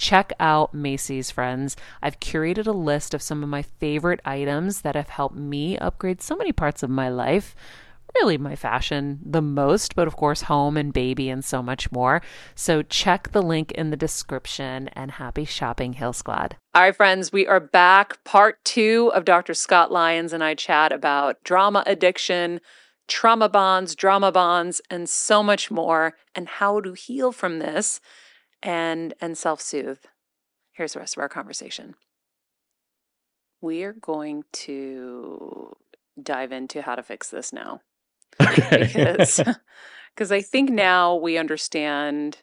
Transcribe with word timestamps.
check 0.00 0.32
out 0.40 0.72
Macy's, 0.72 1.30
friends. 1.30 1.76
I've 2.02 2.18
curated 2.18 2.66
a 2.66 2.72
list 2.72 3.12
of 3.12 3.22
some 3.22 3.42
of 3.42 3.48
my 3.48 3.62
favorite 3.62 4.20
items 4.24 4.80
that 4.80 4.96
have 4.96 5.10
helped 5.10 5.36
me 5.36 5.76
upgrade 5.78 6.22
so 6.22 6.34
many 6.34 6.52
parts 6.52 6.82
of 6.82 6.90
my 6.90 7.10
life. 7.10 7.54
Really, 8.16 8.38
my 8.38 8.56
fashion 8.56 9.20
the 9.24 9.42
most, 9.42 9.94
but 9.94 10.08
of 10.08 10.16
course, 10.16 10.42
home 10.42 10.76
and 10.76 10.92
baby 10.92 11.28
and 11.28 11.44
so 11.44 11.62
much 11.62 11.92
more. 11.92 12.22
So, 12.56 12.82
check 12.82 13.30
the 13.30 13.42
link 13.42 13.70
in 13.72 13.90
the 13.90 13.96
description 13.96 14.88
and 14.94 15.12
happy 15.12 15.44
shopping, 15.44 15.92
Heal 15.92 16.12
Squad. 16.12 16.56
All 16.74 16.82
right, 16.82 16.96
friends, 16.96 17.30
we 17.30 17.46
are 17.46 17.60
back. 17.60 18.24
Part 18.24 18.64
two 18.64 19.12
of 19.14 19.24
Dr. 19.24 19.54
Scott 19.54 19.92
Lyons 19.92 20.32
and 20.32 20.42
I 20.42 20.54
chat 20.54 20.90
about 20.90 21.36
drama 21.44 21.84
addiction, 21.86 22.60
trauma 23.06 23.48
bonds, 23.48 23.94
drama 23.94 24.32
bonds, 24.32 24.80
and 24.90 25.08
so 25.08 25.42
much 25.42 25.70
more, 25.70 26.14
and 26.34 26.48
how 26.48 26.80
to 26.80 26.94
heal 26.94 27.30
from 27.30 27.60
this 27.60 28.00
and 28.62 29.14
and 29.20 29.36
self-soothe. 29.36 30.00
Here's 30.72 30.92
the 30.94 31.00
rest 31.00 31.16
of 31.16 31.20
our 31.20 31.28
conversation. 31.28 31.94
We 33.60 33.82
are 33.84 33.92
going 33.92 34.44
to 34.52 35.76
dive 36.22 36.52
into 36.52 36.82
how 36.82 36.94
to 36.94 37.02
fix 37.02 37.30
this 37.30 37.52
now. 37.52 37.80
Okay. 38.40 38.90
Because 38.92 39.40
because 40.14 40.32
I 40.32 40.40
think 40.42 40.70
now 40.70 41.16
we 41.16 41.36
understand 41.38 42.38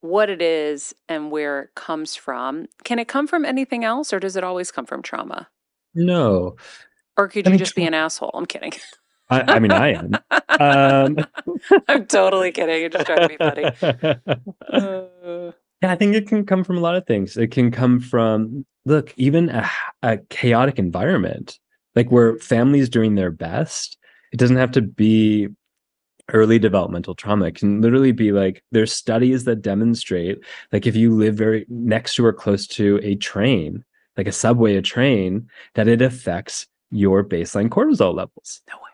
what 0.00 0.30
it 0.30 0.40
is 0.40 0.94
and 1.08 1.30
where 1.30 1.62
it 1.62 1.74
comes 1.74 2.14
from. 2.14 2.66
Can 2.84 2.98
it 2.98 3.08
come 3.08 3.26
from 3.26 3.44
anything 3.44 3.84
else 3.84 4.12
or 4.12 4.20
does 4.20 4.36
it 4.36 4.44
always 4.44 4.70
come 4.70 4.86
from 4.86 5.02
trauma? 5.02 5.48
no. 5.94 6.56
Or 7.16 7.26
could 7.26 7.46
I 7.46 7.50
you 7.50 7.52
mean, 7.54 7.58
just 7.58 7.74
be 7.74 7.84
an 7.84 7.94
asshole? 7.94 8.30
I'm 8.32 8.46
kidding. 8.46 8.72
I, 9.30 9.42
I 9.42 9.58
mean, 9.58 9.72
I 9.72 9.92
am. 9.92 10.12
Um, 10.60 11.26
I'm 11.88 12.06
totally 12.06 12.52
kidding. 12.52 12.80
You're 12.80 12.88
just 12.88 13.06
trying 13.06 13.20
to 13.20 13.28
be 13.28 13.36
funny. 13.36 13.64
Uh, 14.72 15.52
yeah, 15.82 15.92
I 15.92 15.96
think 15.96 16.14
it 16.14 16.26
can 16.26 16.46
come 16.46 16.64
from 16.64 16.78
a 16.78 16.80
lot 16.80 16.96
of 16.96 17.06
things. 17.06 17.36
It 17.36 17.50
can 17.50 17.70
come 17.70 18.00
from, 18.00 18.64
look, 18.84 19.12
even 19.16 19.50
a, 19.50 19.68
a 20.02 20.18
chaotic 20.30 20.78
environment, 20.78 21.58
like 21.94 22.10
where 22.10 22.38
families 22.38 22.88
doing 22.88 23.14
their 23.14 23.30
best. 23.30 23.96
It 24.32 24.38
doesn't 24.38 24.56
have 24.56 24.72
to 24.72 24.82
be 24.82 25.48
early 26.32 26.58
developmental 26.58 27.14
trauma. 27.14 27.46
It 27.46 27.54
can 27.56 27.80
literally 27.80 28.12
be 28.12 28.32
like 28.32 28.62
there's 28.72 28.92
studies 28.92 29.44
that 29.44 29.62
demonstrate, 29.62 30.38
like 30.72 30.86
if 30.86 30.96
you 30.96 31.14
live 31.14 31.34
very 31.34 31.66
next 31.68 32.16
to 32.16 32.26
or 32.26 32.32
close 32.32 32.66
to 32.68 33.00
a 33.02 33.14
train, 33.16 33.84
like 34.16 34.26
a 34.26 34.32
subway, 34.32 34.76
a 34.76 34.82
train, 34.82 35.48
that 35.74 35.88
it 35.88 36.02
affects 36.02 36.66
your 36.90 37.24
baseline 37.24 37.68
cortisol 37.68 38.14
levels. 38.14 38.62
no 38.68 38.76
way. 38.76 38.90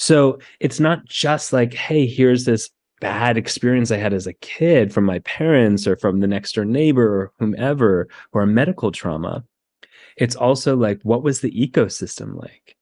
So 0.00 0.38
it's 0.60 0.80
not 0.80 1.04
just 1.04 1.52
like, 1.52 1.74
hey, 1.74 2.06
here's 2.06 2.46
this 2.46 2.70
bad 3.02 3.36
experience 3.36 3.90
I 3.90 3.98
had 3.98 4.14
as 4.14 4.26
a 4.26 4.32
kid 4.32 4.94
from 4.94 5.04
my 5.04 5.18
parents 5.20 5.86
or 5.86 5.96
from 5.96 6.20
the 6.20 6.26
next 6.26 6.54
door 6.54 6.64
neighbor 6.64 7.06
or 7.06 7.32
whomever, 7.38 8.08
or 8.32 8.40
a 8.40 8.46
medical 8.46 8.92
trauma. 8.92 9.44
It's 10.16 10.34
also 10.34 10.74
like, 10.74 11.00
what 11.02 11.22
was 11.22 11.42
the 11.42 11.50
ecosystem 11.52 12.34
like? 12.34 12.76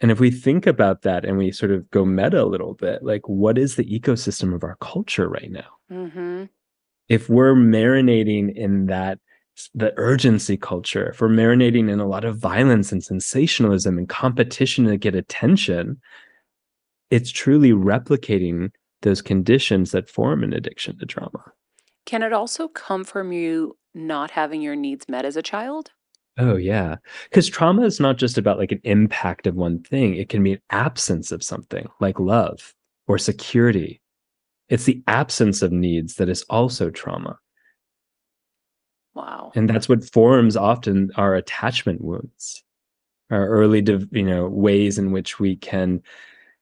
And 0.00 0.10
if 0.10 0.20
we 0.20 0.30
think 0.30 0.66
about 0.66 1.02
that 1.02 1.24
and 1.24 1.38
we 1.38 1.52
sort 1.52 1.70
of 1.70 1.90
go 1.90 2.04
meta 2.04 2.42
a 2.42 2.44
little 2.44 2.74
bit, 2.74 3.02
like, 3.02 3.26
what 3.28 3.56
is 3.56 3.76
the 3.76 3.84
ecosystem 3.84 4.54
of 4.54 4.62
our 4.62 4.76
culture 4.80 5.28
right 5.28 5.50
now? 5.50 5.70
Mm-hmm. 5.90 6.44
if 7.08 7.28
we're 7.28 7.54
marinating 7.54 8.54
in 8.54 8.86
that 8.86 9.18
the 9.74 9.92
urgency 9.98 10.56
culture 10.56 11.10
if 11.10 11.20
we're 11.20 11.28
marinating 11.28 11.90
in 11.90 12.00
a 12.00 12.06
lot 12.06 12.24
of 12.24 12.38
violence 12.38 12.92
and 12.92 13.04
sensationalism 13.04 13.98
and 13.98 14.08
competition 14.08 14.86
to 14.86 14.96
get 14.96 15.14
attention 15.14 16.00
it's 17.12 17.30
truly 17.30 17.72
replicating 17.72 18.70
those 19.02 19.20
conditions 19.20 19.90
that 19.90 20.08
form 20.08 20.42
an 20.42 20.54
addiction 20.54 20.98
to 20.98 21.04
trauma. 21.04 21.44
Can 22.06 22.22
it 22.22 22.32
also 22.32 22.68
come 22.68 23.04
from 23.04 23.32
you 23.32 23.76
not 23.94 24.30
having 24.30 24.62
your 24.62 24.74
needs 24.74 25.08
met 25.08 25.26
as 25.26 25.36
a 25.36 25.42
child? 25.42 25.90
oh 26.38 26.56
yeah. 26.56 26.96
Because 27.24 27.46
trauma 27.46 27.82
is 27.82 28.00
not 28.00 28.16
just 28.16 28.38
about 28.38 28.58
like 28.58 28.72
an 28.72 28.80
impact 28.84 29.46
of 29.46 29.54
one 29.54 29.82
thing. 29.82 30.16
It 30.16 30.30
can 30.30 30.42
be 30.42 30.54
an 30.54 30.62
absence 30.70 31.30
of 31.30 31.44
something 31.44 31.86
like 32.00 32.18
love 32.18 32.72
or 33.06 33.18
security. 33.18 34.00
It's 34.70 34.84
the 34.84 35.02
absence 35.06 35.60
of 35.60 35.72
needs 35.72 36.14
that 36.14 36.30
is 36.30 36.42
also 36.48 36.88
trauma. 36.88 37.38
Wow. 39.14 39.52
and 39.54 39.68
that's 39.68 39.90
what 39.90 40.10
forms 40.10 40.56
often 40.56 41.10
our 41.16 41.34
attachment 41.34 42.00
wounds 42.00 42.64
our 43.30 43.46
early 43.46 43.84
you 44.10 44.22
know 44.22 44.48
ways 44.48 44.96
in 44.96 45.12
which 45.12 45.38
we 45.38 45.54
can 45.56 46.02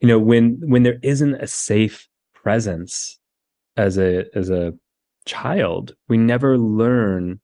you 0.00 0.08
know 0.08 0.18
when 0.18 0.58
when 0.64 0.82
there 0.82 0.98
isn't 1.02 1.34
a 1.34 1.46
safe 1.46 2.08
presence 2.34 3.18
as 3.76 3.98
a 3.98 4.24
as 4.34 4.50
a 4.50 4.72
child 5.26 5.94
we 6.08 6.16
never 6.16 6.58
learn 6.58 7.40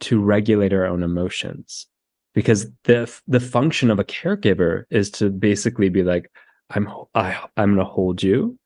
to 0.00 0.20
regulate 0.20 0.72
our 0.72 0.86
own 0.86 1.02
emotions 1.02 1.86
because 2.34 2.70
the 2.84 3.10
the 3.26 3.40
function 3.40 3.90
of 3.90 3.98
a 3.98 4.04
caregiver 4.04 4.84
is 4.90 5.10
to 5.10 5.30
basically 5.30 5.88
be 5.88 6.02
like 6.02 6.30
i'm 6.70 6.88
I, 7.14 7.38
i'm 7.56 7.74
going 7.74 7.86
to 7.86 7.92
hold 7.92 8.22
you 8.22 8.58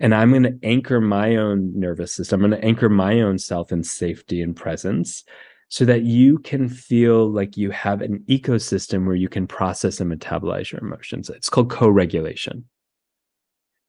and 0.00 0.14
i'm 0.14 0.30
going 0.30 0.42
to 0.42 0.58
anchor 0.62 1.00
my 1.00 1.36
own 1.36 1.72
nervous 1.78 2.12
system. 2.12 2.44
I'm 2.44 2.50
going 2.50 2.60
to 2.60 2.66
anchor 2.66 2.88
my 2.88 3.20
own 3.20 3.38
self 3.38 3.72
in 3.72 3.82
safety 3.82 4.42
and 4.42 4.54
presence 4.54 5.24
so 5.70 5.84
that 5.84 6.02
you 6.02 6.38
can 6.38 6.68
feel 6.68 7.30
like 7.30 7.56
you 7.56 7.70
have 7.70 8.00
an 8.00 8.24
ecosystem 8.28 9.06
where 9.06 9.14
you 9.14 9.28
can 9.28 9.46
process 9.46 10.00
and 10.00 10.10
metabolize 10.10 10.72
your 10.72 10.80
emotions. 10.80 11.28
It's 11.28 11.50
called 11.50 11.70
co-regulation 11.70 12.64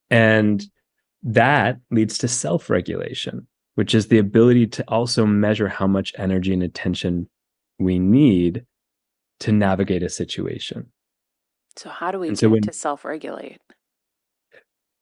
and 0.10 0.66
that 1.24 1.78
leads 1.92 2.18
to 2.20 2.28
self-regulation 2.28 3.46
which 3.76 3.96
is 3.96 4.08
the 4.10 4.18
ability 4.18 4.68
to 4.68 4.84
also 4.90 5.26
measure 5.26 5.70
how 5.70 5.88
much 5.88 6.14
energy 6.18 6.52
and 6.54 6.62
attention 6.64 7.30
we 7.78 7.98
need 7.98 8.66
to 9.40 9.54
navigate 9.54 10.04
a 10.04 10.10
situation. 10.10 10.92
So 11.78 11.88
how 11.90 12.12
do 12.12 12.20
we 12.20 12.28
And 12.28 12.36
get 12.36 12.40
so 12.42 12.50
when- 12.50 12.62
to 12.64 12.74
self-regulate? 12.74 13.60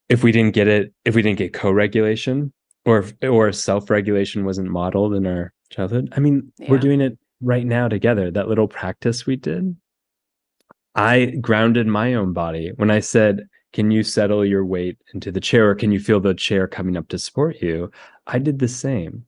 if 0.09 0.23
we 0.23 0.31
didn't 0.31 0.53
get 0.53 0.67
it 0.67 0.94
if 1.06 1.16
we 1.16 1.22
didn't 1.23 1.40
get 1.40 1.53
co-regulation 1.53 2.53
or 2.85 3.00
if, 3.00 3.13
or 3.23 3.51
self-regulation 3.51 4.46
wasn't 4.46 4.69
modeled 4.69 5.13
in 5.16 5.25
our 5.25 5.51
childhood 5.72 6.13
i 6.16 6.19
mean 6.19 6.51
we're 6.69 6.78
doing 6.78 7.01
it 7.01 7.17
right 7.41 7.66
now 7.66 7.88
together. 7.88 8.29
That 8.31 8.47
little 8.47 8.67
practice 8.67 9.26
we 9.26 9.35
did 9.37 9.76
i 10.96 11.26
grounded 11.41 11.87
my 11.87 12.14
own 12.14 12.31
body 12.34 12.72
when 12.76 12.91
i 12.91 12.99
said 12.99 13.41
can 13.73 13.91
you 13.91 14.03
settle 14.03 14.46
your 14.46 14.66
weight 14.66 14.97
into 15.14 15.31
the 15.31 15.41
chair 15.41 15.69
or 15.69 15.75
can 15.75 15.91
you 15.91 15.99
feel 15.99 16.19
the 16.19 16.34
chair 16.34 16.67
coming 16.67 16.97
up 16.97 17.08
to 17.09 17.19
support 17.19 17.61
you? 17.61 17.91
I 18.25 18.40
did 18.40 18.59
the 18.59 18.67
same. 18.67 19.25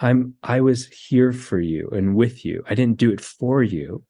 I'm 0.00 0.34
i 0.42 0.60
was 0.60 0.86
here 0.86 1.32
for 1.32 1.60
you 1.60 1.88
and 1.90 2.16
with 2.16 2.44
you. 2.44 2.64
I 2.68 2.74
didn't 2.74 2.98
do 2.98 3.10
it 3.12 3.20
for 3.20 3.62
you 3.62 4.02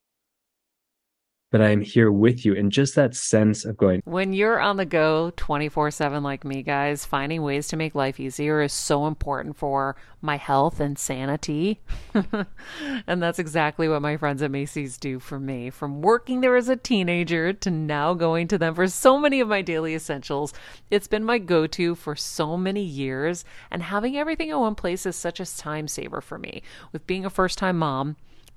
but 1.51 1.61
I 1.61 1.71
am 1.71 1.81
here 1.81 2.13
with 2.13 2.45
you. 2.45 2.55
And 2.57 2.71
just 2.71 2.95
that 2.95 3.15
sense 3.15 3.65
of 3.65 3.77
going. 3.77 4.03
When 4.05 4.33
you're 4.33 4.61
on 4.61 4.77
the 4.77 4.87
go 4.87 5.33
24 5.37 5.91
7 5.91 6.23
like 6.23 6.45
me, 6.45 6.63
guys, 6.63 7.05
finding 7.05 7.43
ways 7.43 7.69
to 7.69 7.77
make 7.77 7.95
life 7.95 8.21
easier 8.21 8.63
is 8.63 8.73
so 8.73 9.07
important 9.07 9.57
for 9.57 9.97
my 10.23 10.37
health 10.37 10.81
and 10.81 10.99
sanity. 10.99 11.81
and 13.07 13.23
that's 13.23 13.39
exactly 13.39 13.89
what 13.89 14.03
my 14.03 14.17
friends 14.17 14.43
at 14.43 14.51
Macy's 14.51 14.97
do 14.97 15.19
for 15.19 15.41
me. 15.41 15.71
From 15.71 16.03
working 16.03 16.41
there 16.41 16.57
as 16.57 16.69
a 16.69 16.77
teenager 16.77 17.53
to 17.53 17.71
now 17.71 18.15
going 18.15 18.47
to 18.49 18.59
them 18.59 18.75
for 18.75 18.87
so 18.87 19.19
many 19.19 19.41
of 19.41 19.49
my 19.49 19.63
daily 19.63 19.95
essentials, 19.95 20.53
it's 20.91 21.09
been 21.09 21.25
my 21.25 21.39
go 21.39 21.67
to 21.67 21.95
for 21.95 22.15
so 22.15 22.57
many 22.57 22.83
years. 22.83 23.45
And 23.71 23.83
having 23.83 24.17
everything 24.17 24.51
in 24.51 24.59
one 24.59 24.75
place 24.75 25.05
is 25.05 25.17
such 25.17 25.41
a 25.41 25.57
time 25.57 25.89
saver 25.89 26.21
for 26.21 26.39
me. 26.39 26.63
With 26.93 27.07
being 27.07 27.25
a 27.25 27.31
first 27.31 27.59
time 27.59 27.79
mom, 27.79 28.17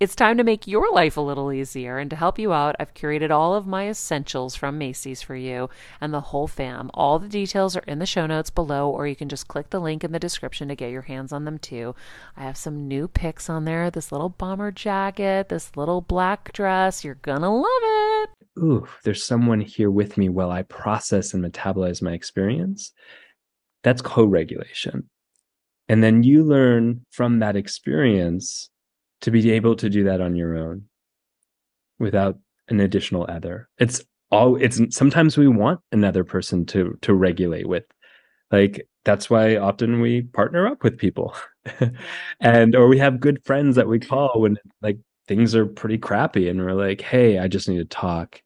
it's 0.00 0.14
time 0.14 0.36
to 0.36 0.44
make 0.44 0.66
your 0.66 0.92
life 0.92 1.16
a 1.16 1.20
little 1.20 1.52
easier. 1.52 1.98
And 1.98 2.08
to 2.10 2.16
help 2.16 2.38
you 2.38 2.52
out, 2.52 2.76
I've 2.78 2.94
curated 2.94 3.30
all 3.30 3.54
of 3.54 3.66
my 3.66 3.88
essentials 3.88 4.54
from 4.54 4.78
Macy's 4.78 5.22
for 5.22 5.34
you 5.34 5.68
and 6.00 6.14
the 6.14 6.20
whole 6.20 6.46
fam. 6.46 6.90
All 6.94 7.18
the 7.18 7.28
details 7.28 7.76
are 7.76 7.82
in 7.86 7.98
the 7.98 8.06
show 8.06 8.26
notes 8.26 8.50
below, 8.50 8.88
or 8.88 9.08
you 9.08 9.16
can 9.16 9.28
just 9.28 9.48
click 9.48 9.70
the 9.70 9.80
link 9.80 10.04
in 10.04 10.12
the 10.12 10.20
description 10.20 10.68
to 10.68 10.76
get 10.76 10.92
your 10.92 11.02
hands 11.02 11.32
on 11.32 11.44
them 11.44 11.58
too. 11.58 11.96
I 12.36 12.44
have 12.44 12.56
some 12.56 12.86
new 12.86 13.08
picks 13.08 13.50
on 13.50 13.64
there 13.64 13.90
this 13.90 14.12
little 14.12 14.28
bomber 14.28 14.70
jacket, 14.70 15.48
this 15.48 15.76
little 15.76 16.00
black 16.00 16.52
dress. 16.52 17.04
You're 17.04 17.16
gonna 17.16 17.54
love 17.54 17.66
it. 17.82 18.30
Ooh, 18.58 18.86
there's 19.02 19.24
someone 19.24 19.60
here 19.60 19.90
with 19.90 20.16
me 20.16 20.28
while 20.28 20.50
I 20.50 20.62
process 20.62 21.34
and 21.34 21.44
metabolize 21.44 22.02
my 22.02 22.12
experience. 22.12 22.92
That's 23.82 24.02
co 24.02 24.24
regulation. 24.24 25.08
And 25.88 26.02
then 26.04 26.22
you 26.22 26.44
learn 26.44 27.04
from 27.10 27.38
that 27.38 27.56
experience 27.56 28.70
to 29.22 29.30
be 29.30 29.50
able 29.50 29.76
to 29.76 29.90
do 29.90 30.04
that 30.04 30.20
on 30.20 30.36
your 30.36 30.56
own 30.56 30.84
without 31.98 32.38
an 32.68 32.80
additional 32.80 33.26
other. 33.28 33.68
It's 33.78 34.04
all 34.30 34.56
it's 34.56 34.80
sometimes 34.90 35.36
we 35.36 35.48
want 35.48 35.80
another 35.92 36.24
person 36.24 36.66
to 36.66 36.96
to 37.02 37.14
regulate 37.14 37.68
with. 37.68 37.84
Like 38.50 38.86
that's 39.04 39.30
why 39.30 39.56
often 39.56 40.00
we 40.00 40.22
partner 40.22 40.66
up 40.66 40.82
with 40.82 40.98
people. 40.98 41.34
and 42.40 42.76
or 42.76 42.88
we 42.88 42.98
have 42.98 43.20
good 43.20 43.44
friends 43.44 43.76
that 43.76 43.88
we 43.88 43.98
call 44.00 44.40
when 44.40 44.58
like 44.82 44.98
things 45.26 45.54
are 45.54 45.66
pretty 45.66 45.98
crappy 45.98 46.48
and 46.48 46.60
we're 46.60 46.72
like, 46.72 47.00
"Hey, 47.00 47.38
I 47.38 47.48
just 47.48 47.68
need 47.68 47.78
to 47.78 47.84
talk." 47.84 48.42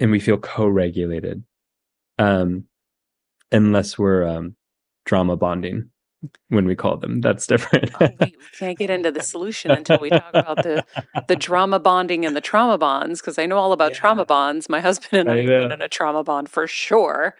And 0.00 0.10
we 0.10 0.20
feel 0.20 0.38
co-regulated. 0.38 1.44
Um 2.18 2.64
unless 3.52 3.98
we're 3.98 4.26
um 4.26 4.56
drama 5.04 5.36
bonding 5.36 5.90
when 6.48 6.66
we 6.66 6.74
call 6.74 6.96
them. 6.96 7.20
That's 7.20 7.46
different. 7.46 7.90
oh, 8.00 8.08
we, 8.20 8.26
we, 8.26 8.58
can't 8.58 8.78
get 8.78 8.90
into 8.90 9.10
the 9.10 9.22
solution 9.22 9.70
until 9.70 9.98
we 9.98 10.10
talk 10.10 10.30
about 10.34 10.62
the 10.62 10.84
the 11.28 11.36
drama 11.36 11.78
bonding 11.78 12.24
and 12.24 12.34
the 12.34 12.40
trauma 12.40 12.78
bonds 12.78 13.20
because 13.20 13.38
I 13.38 13.46
know 13.46 13.58
all 13.58 13.72
about 13.72 13.92
yeah. 13.92 13.98
trauma 13.98 14.24
bonds. 14.24 14.68
My 14.68 14.80
husband 14.80 15.20
and 15.20 15.30
I, 15.30 15.34
I 15.34 15.36
have 15.38 15.46
been 15.46 15.72
in 15.72 15.82
a 15.82 15.88
trauma 15.88 16.24
bond 16.24 16.48
for 16.48 16.66
sure. 16.66 17.34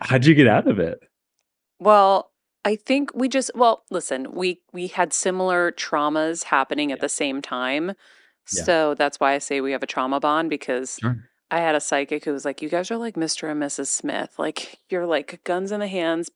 How'd 0.00 0.26
you 0.26 0.34
get 0.34 0.46
out 0.46 0.68
of 0.68 0.78
it? 0.78 1.00
Well, 1.78 2.30
I 2.64 2.76
think 2.76 3.10
we 3.14 3.28
just 3.28 3.50
well, 3.54 3.84
listen, 3.90 4.32
we 4.32 4.60
we 4.72 4.86
had 4.86 5.12
similar 5.12 5.72
traumas 5.72 6.44
happening 6.44 6.92
at 6.92 6.98
yeah. 6.98 7.02
the 7.02 7.08
same 7.08 7.42
time. 7.42 7.88
Yeah. 8.52 8.62
So 8.64 8.94
that's 8.94 9.18
why 9.18 9.32
I 9.32 9.38
say 9.38 9.60
we 9.60 9.72
have 9.72 9.82
a 9.82 9.86
trauma 9.86 10.20
bond 10.20 10.50
because 10.50 10.98
sure. 11.00 11.16
I 11.50 11.60
had 11.60 11.74
a 11.74 11.80
psychic 11.80 12.24
who 12.24 12.32
was 12.32 12.44
like, 12.44 12.62
"You 12.62 12.68
guys 12.68 12.90
are 12.90 12.96
like 12.96 13.14
Mr. 13.14 13.50
and 13.50 13.62
Mrs. 13.62 13.88
Smith. 13.88 14.38
Like 14.38 14.78
you're 14.88 15.06
like 15.06 15.42
guns 15.44 15.72
in 15.72 15.80
the 15.80 15.88
hands, 15.88 16.30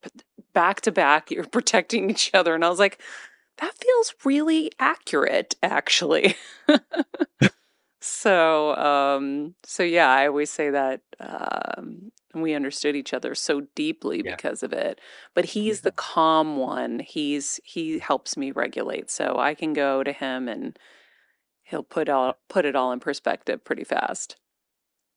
back 0.52 0.80
to 0.82 0.92
back. 0.92 1.30
You're 1.30 1.44
protecting 1.52 2.10
each 2.10 2.30
other." 2.34 2.54
And 2.54 2.64
I 2.64 2.68
was 2.68 2.78
like, 2.78 3.00
"That 3.58 3.76
feels 3.78 4.14
really 4.24 4.70
accurate, 4.78 5.56
actually." 5.62 6.36
so, 8.00 8.74
um, 8.76 9.54
so 9.64 9.82
yeah, 9.82 10.10
I 10.10 10.26
always 10.26 10.50
say 10.50 10.70
that 10.70 11.00
um, 11.20 12.12
we 12.34 12.54
understood 12.54 12.96
each 12.96 13.14
other 13.14 13.34
so 13.34 13.62
deeply 13.74 14.22
yeah. 14.24 14.36
because 14.36 14.62
of 14.62 14.72
it. 14.72 15.00
But 15.34 15.46
he's 15.46 15.78
yeah. 15.78 15.84
the 15.84 15.92
calm 15.92 16.56
one. 16.56 17.00
He's 17.00 17.60
he 17.64 17.98
helps 17.98 18.36
me 18.36 18.50
regulate, 18.50 19.10
so 19.10 19.36
I 19.38 19.54
can 19.54 19.72
go 19.72 20.02
to 20.02 20.12
him 20.12 20.48
and 20.48 20.78
he'll 21.62 21.82
put 21.82 22.08
all 22.08 22.38
put 22.48 22.64
it 22.64 22.74
all 22.74 22.92
in 22.92 23.00
perspective 23.00 23.64
pretty 23.64 23.84
fast 23.84 24.36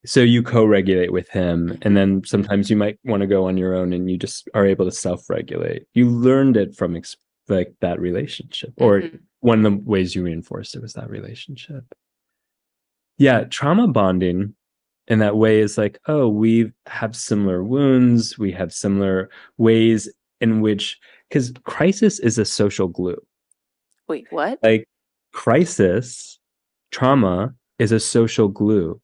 so 0.05 0.21
you 0.21 0.41
co-regulate 0.41 1.11
with 1.11 1.29
him 1.29 1.77
and 1.83 1.95
then 1.95 2.23
sometimes 2.25 2.69
you 2.69 2.75
might 2.75 2.97
want 3.03 3.21
to 3.21 3.27
go 3.27 3.45
on 3.45 3.57
your 3.57 3.75
own 3.75 3.93
and 3.93 4.09
you 4.09 4.17
just 4.17 4.49
are 4.53 4.65
able 4.65 4.85
to 4.85 4.91
self-regulate. 4.91 5.83
You 5.93 6.09
learned 6.09 6.57
it 6.57 6.75
from 6.75 6.95
ex- 6.95 7.17
like 7.47 7.73
that 7.81 7.99
relationship 7.99 8.73
or 8.77 9.01
mm-hmm. 9.01 9.17
one 9.41 9.65
of 9.65 9.71
the 9.71 9.79
ways 9.83 10.15
you 10.15 10.23
reinforced 10.23 10.75
it 10.75 10.81
was 10.81 10.93
that 10.93 11.09
relationship. 11.09 11.83
Yeah 13.17 13.43
trauma 13.43 13.87
bonding 13.87 14.55
in 15.07 15.19
that 15.19 15.37
way 15.37 15.59
is 15.59 15.77
like 15.77 15.99
oh 16.07 16.27
we 16.27 16.71
have 16.87 17.15
similar 17.15 17.63
wounds 17.63 18.39
we 18.39 18.51
have 18.53 18.73
similar 18.73 19.29
ways 19.57 20.11
in 20.39 20.61
which 20.61 20.97
because 21.29 21.53
crisis 21.63 22.19
is 22.19 22.37
a 22.37 22.45
social 22.45 22.87
glue. 22.87 23.21
Wait 24.07 24.27
what? 24.31 24.59
Like 24.63 24.87
crisis 25.31 26.39
trauma 26.91 27.53
is 27.77 27.91
a 27.91 27.99
social 27.99 28.47
glue 28.47 28.99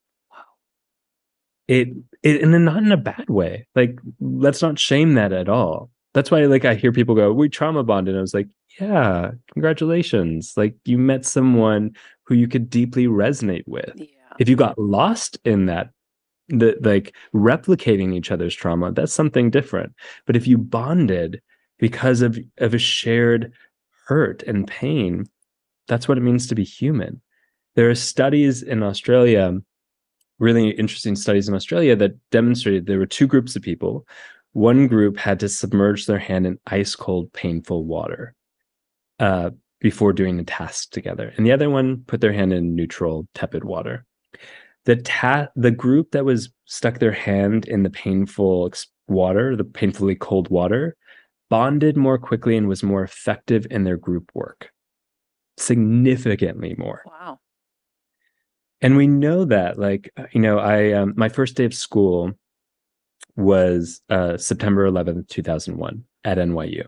it, 1.67 1.89
it 2.23 2.41
and 2.41 2.53
then 2.53 2.65
not 2.65 2.83
in 2.83 2.91
a 2.91 2.97
bad 2.97 3.29
way. 3.29 3.67
Like 3.75 3.99
let's 4.19 4.61
not 4.61 4.79
shame 4.79 5.13
that 5.13 5.33
at 5.33 5.49
all. 5.49 5.89
That's 6.13 6.31
why 6.31 6.45
like 6.45 6.65
I 6.65 6.75
hear 6.75 6.91
people 6.91 7.15
go, 7.15 7.31
we 7.33 7.49
trauma 7.49 7.83
bonded. 7.83 8.13
And 8.13 8.19
I 8.19 8.21
was 8.21 8.33
like, 8.33 8.47
yeah, 8.79 9.31
congratulations. 9.53 10.53
Like 10.55 10.75
you 10.85 10.97
met 10.97 11.25
someone 11.25 11.95
who 12.23 12.35
you 12.35 12.47
could 12.47 12.69
deeply 12.69 13.07
resonate 13.07 13.67
with. 13.67 13.91
Yeah. 13.95 14.07
If 14.39 14.49
you 14.49 14.55
got 14.55 14.77
lost 14.77 15.37
in 15.45 15.65
that 15.67 15.89
the 16.49 16.77
like 16.81 17.13
replicating 17.33 18.13
each 18.13 18.31
other's 18.31 18.55
trauma, 18.55 18.91
that's 18.91 19.13
something 19.13 19.49
different. 19.49 19.93
But 20.25 20.35
if 20.35 20.47
you 20.47 20.57
bonded 20.57 21.41
because 21.79 22.21
of 22.21 22.39
of 22.59 22.73
a 22.73 22.79
shared 22.79 23.51
hurt 24.05 24.43
and 24.43 24.67
pain, 24.67 25.25
that's 25.87 26.07
what 26.07 26.17
it 26.17 26.21
means 26.21 26.47
to 26.47 26.55
be 26.55 26.63
human. 26.63 27.21
There 27.75 27.89
are 27.89 27.95
studies 27.95 28.63
in 28.63 28.81
Australia 28.81 29.57
really 30.39 30.69
interesting 30.71 31.15
studies 31.15 31.47
in 31.47 31.55
Australia 31.55 31.95
that 31.95 32.15
demonstrated 32.31 32.85
there 32.85 32.99
were 32.99 33.05
two 33.05 33.27
groups 33.27 33.55
of 33.55 33.61
people. 33.61 34.07
One 34.53 34.87
group 34.87 35.17
had 35.17 35.39
to 35.41 35.49
submerge 35.49 36.05
their 36.05 36.19
hand 36.19 36.45
in 36.45 36.59
ice 36.67 36.95
cold, 36.95 37.31
painful 37.33 37.85
water 37.85 38.33
uh, 39.19 39.51
before 39.79 40.13
doing 40.13 40.37
the 40.37 40.43
task 40.43 40.91
together, 40.91 41.33
and 41.37 41.45
the 41.45 41.51
other 41.51 41.69
one 41.69 42.03
put 42.07 42.21
their 42.21 42.33
hand 42.33 42.53
in 42.53 42.75
neutral, 42.75 43.27
tepid 43.33 43.63
water. 43.63 44.05
The 44.85 44.95
ta- 44.97 45.49
the 45.55 45.71
group 45.71 46.11
that 46.11 46.25
was 46.25 46.49
stuck 46.65 46.99
their 46.99 47.11
hand 47.11 47.67
in 47.67 47.83
the 47.83 47.89
painful 47.89 48.71
water, 49.07 49.55
the 49.55 49.63
painfully 49.63 50.15
cold 50.15 50.49
water, 50.49 50.95
bonded 51.49 51.97
more 51.97 52.17
quickly 52.17 52.57
and 52.57 52.67
was 52.67 52.83
more 52.83 53.03
effective 53.03 53.67
in 53.69 53.83
their 53.83 53.97
group 53.97 54.31
work, 54.33 54.71
significantly 55.57 56.73
more. 56.77 57.03
Wow 57.05 57.39
and 58.81 58.95
we 58.95 59.07
know 59.07 59.45
that 59.45 59.79
like 59.79 60.11
uh, 60.17 60.25
you 60.31 60.41
know 60.41 60.59
i 60.59 60.91
um, 60.93 61.13
my 61.17 61.29
first 61.29 61.55
day 61.55 61.65
of 61.65 61.73
school 61.73 62.31
was 63.35 64.01
uh, 64.09 64.37
september 64.37 64.89
11th 64.89 65.27
2001 65.27 66.03
at 66.23 66.37
nyu 66.37 66.85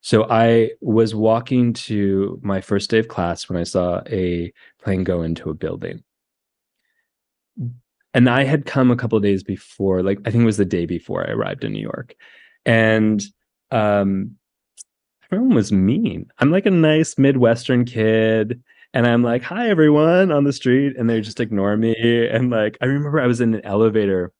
so 0.00 0.26
i 0.30 0.70
was 0.80 1.14
walking 1.14 1.72
to 1.72 2.38
my 2.42 2.60
first 2.60 2.90
day 2.90 2.98
of 2.98 3.08
class 3.08 3.48
when 3.48 3.58
i 3.58 3.64
saw 3.64 4.00
a 4.08 4.52
plane 4.82 5.04
go 5.04 5.22
into 5.22 5.50
a 5.50 5.54
building. 5.54 6.02
And 8.12 8.28
i 8.30 8.44
had 8.44 8.66
come 8.66 8.90
a 8.90 8.96
couple 8.96 9.18
days 9.20 9.42
before 9.42 10.02
like 10.02 10.18
i 10.24 10.30
think 10.30 10.42
it 10.42 10.46
was 10.46 10.56
the 10.56 10.64
day 10.64 10.86
before 10.86 11.26
i 11.26 11.32
arrived 11.32 11.64
in 11.64 11.72
new 11.72 11.82
york. 11.82 12.14
And 12.66 13.22
um 13.70 14.36
everyone 15.32 15.54
was 15.54 15.72
mean. 15.72 16.26
I'm 16.38 16.52
like 16.52 16.66
a 16.66 16.70
nice 16.70 17.18
midwestern 17.18 17.84
kid 17.84 18.62
and 18.94 19.06
I'm 19.06 19.22
like, 19.22 19.42
"Hi, 19.42 19.68
everyone!" 19.68 20.32
on 20.32 20.44
the 20.44 20.52
street, 20.52 20.96
and 20.96 21.10
they 21.10 21.20
just 21.20 21.40
ignore 21.40 21.76
me. 21.76 22.26
And 22.30 22.48
like, 22.50 22.78
I 22.80 22.86
remember 22.86 23.20
I 23.20 23.26
was 23.26 23.40
in 23.40 23.54
an 23.54 23.64
elevator, 23.64 24.32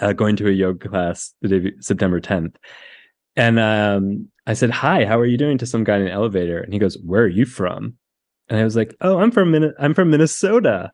uh, 0.00 0.12
going 0.12 0.36
to 0.36 0.48
a 0.48 0.52
yoga 0.52 0.88
class 0.88 1.34
the 1.42 1.48
day 1.48 1.72
September 1.80 2.20
10th, 2.20 2.54
and 3.34 3.58
um, 3.58 4.28
I 4.46 4.54
said, 4.54 4.70
"Hi, 4.70 5.04
how 5.04 5.18
are 5.18 5.26
you 5.26 5.36
doing?" 5.36 5.58
to 5.58 5.66
some 5.66 5.84
guy 5.84 5.96
in 5.96 6.02
an 6.02 6.08
elevator, 6.08 6.60
and 6.60 6.72
he 6.72 6.78
goes, 6.78 6.96
"Where 7.04 7.24
are 7.24 7.28
you 7.28 7.44
from?" 7.44 7.96
And 8.48 8.58
I 8.58 8.64
was 8.64 8.76
like, 8.76 8.94
"Oh, 9.00 9.18
I'm 9.18 9.32
from 9.32 9.50
Min- 9.50 9.74
I'm 9.78 9.94
from 9.94 10.10
Minnesota." 10.10 10.92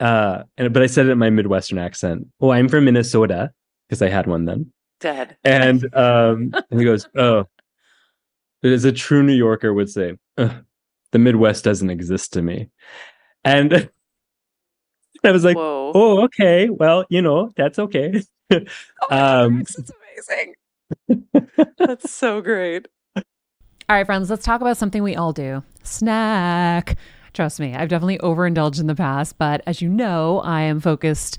Uh, 0.00 0.42
and 0.56 0.72
but 0.72 0.82
I 0.82 0.86
said 0.86 1.06
it 1.06 1.10
in 1.10 1.18
my 1.18 1.30
Midwestern 1.30 1.78
accent. 1.78 2.26
Oh, 2.40 2.50
I'm 2.50 2.68
from 2.68 2.84
Minnesota 2.86 3.52
because 3.88 4.02
I 4.02 4.08
had 4.08 4.26
one 4.26 4.46
then. 4.46 4.72
Dead. 5.00 5.36
And 5.44 5.84
um, 5.94 6.52
and 6.70 6.80
he 6.80 6.84
goes, 6.84 7.08
"Oh." 7.14 7.44
As 8.64 8.84
a 8.84 8.90
true 8.90 9.22
New 9.22 9.34
Yorker 9.34 9.72
would 9.72 9.88
say, 9.90 10.14
The 11.12 11.18
Midwest 11.18 11.64
doesn't 11.64 11.90
exist 11.90 12.32
to 12.34 12.42
me. 12.42 12.70
And 13.44 13.72
I 15.24 15.32
was 15.32 15.44
like, 15.44 15.56
Whoa. 15.56 15.92
oh, 15.94 16.24
okay. 16.24 16.68
Well, 16.68 17.04
you 17.08 17.22
know, 17.22 17.50
that's 17.56 17.78
okay. 17.78 18.22
oh 18.52 18.58
um, 19.10 19.58
that's 19.58 19.90
amazing. 20.28 20.54
that's 21.78 22.10
so 22.10 22.40
great. 22.40 22.86
All 23.88 23.96
right, 23.96 24.06
friends, 24.06 24.30
let's 24.30 24.44
talk 24.44 24.60
about 24.60 24.76
something 24.76 25.02
we 25.02 25.16
all 25.16 25.32
do 25.32 25.62
snack. 25.82 26.96
Trust 27.34 27.60
me, 27.60 27.74
I've 27.74 27.88
definitely 27.88 28.18
overindulged 28.18 28.80
in 28.80 28.86
the 28.86 28.94
past, 28.94 29.38
but 29.38 29.62
as 29.66 29.82
you 29.82 29.88
know, 29.88 30.40
I 30.40 30.62
am 30.62 30.80
focused 30.80 31.38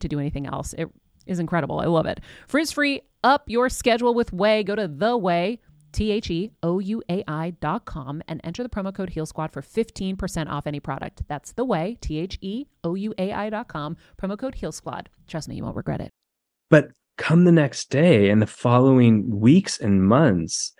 to 0.00 0.08
do 0.08 0.18
anything 0.18 0.46
else. 0.46 0.72
It 0.74 0.88
is 1.26 1.38
incredible. 1.38 1.80
I 1.80 1.86
love 1.86 2.06
it. 2.06 2.20
Frizz 2.48 2.72
free, 2.72 3.02
up 3.22 3.44
your 3.48 3.68
schedule 3.68 4.14
with 4.14 4.32
Ouai. 4.32 4.64
Go 4.64 4.74
to 4.74 4.88
the 4.88 5.18
Ouai. 5.18 5.58
T 5.92 6.12
H 6.12 6.30
E 6.30 6.52
O 6.62 6.78
U 6.78 7.02
A 7.08 7.24
I 7.26 7.50
dot 7.50 7.84
com 7.84 8.22
and 8.28 8.40
enter 8.44 8.62
the 8.62 8.68
promo 8.68 8.94
code 8.94 9.10
Heal 9.10 9.26
Squad 9.26 9.52
for 9.52 9.60
15% 9.62 10.48
off 10.48 10.66
any 10.66 10.78
product. 10.80 11.22
That's 11.28 11.52
the 11.52 11.66
Ouai, 11.66 12.00
T 12.00 12.18
H 12.18 12.38
E 12.40 12.66
O 12.84 12.94
U 12.94 13.12
A 13.18 13.32
I 13.32 13.50
dot 13.50 13.68
com, 13.68 13.96
promo 14.20 14.38
code 14.38 14.54
Heal 14.54 14.72
Squad. 14.72 15.08
Trust 15.26 15.48
me, 15.48 15.56
you 15.56 15.64
won't 15.64 15.76
regret 15.76 16.00
it. 16.00 16.10
But 16.68 16.90
come 17.18 17.44
the 17.44 17.52
next 17.52 17.90
day 17.90 18.30
and 18.30 18.40
the 18.40 18.46
following 18.46 19.40
weeks 19.40 19.78
and 19.78 20.06
months, 20.06 20.72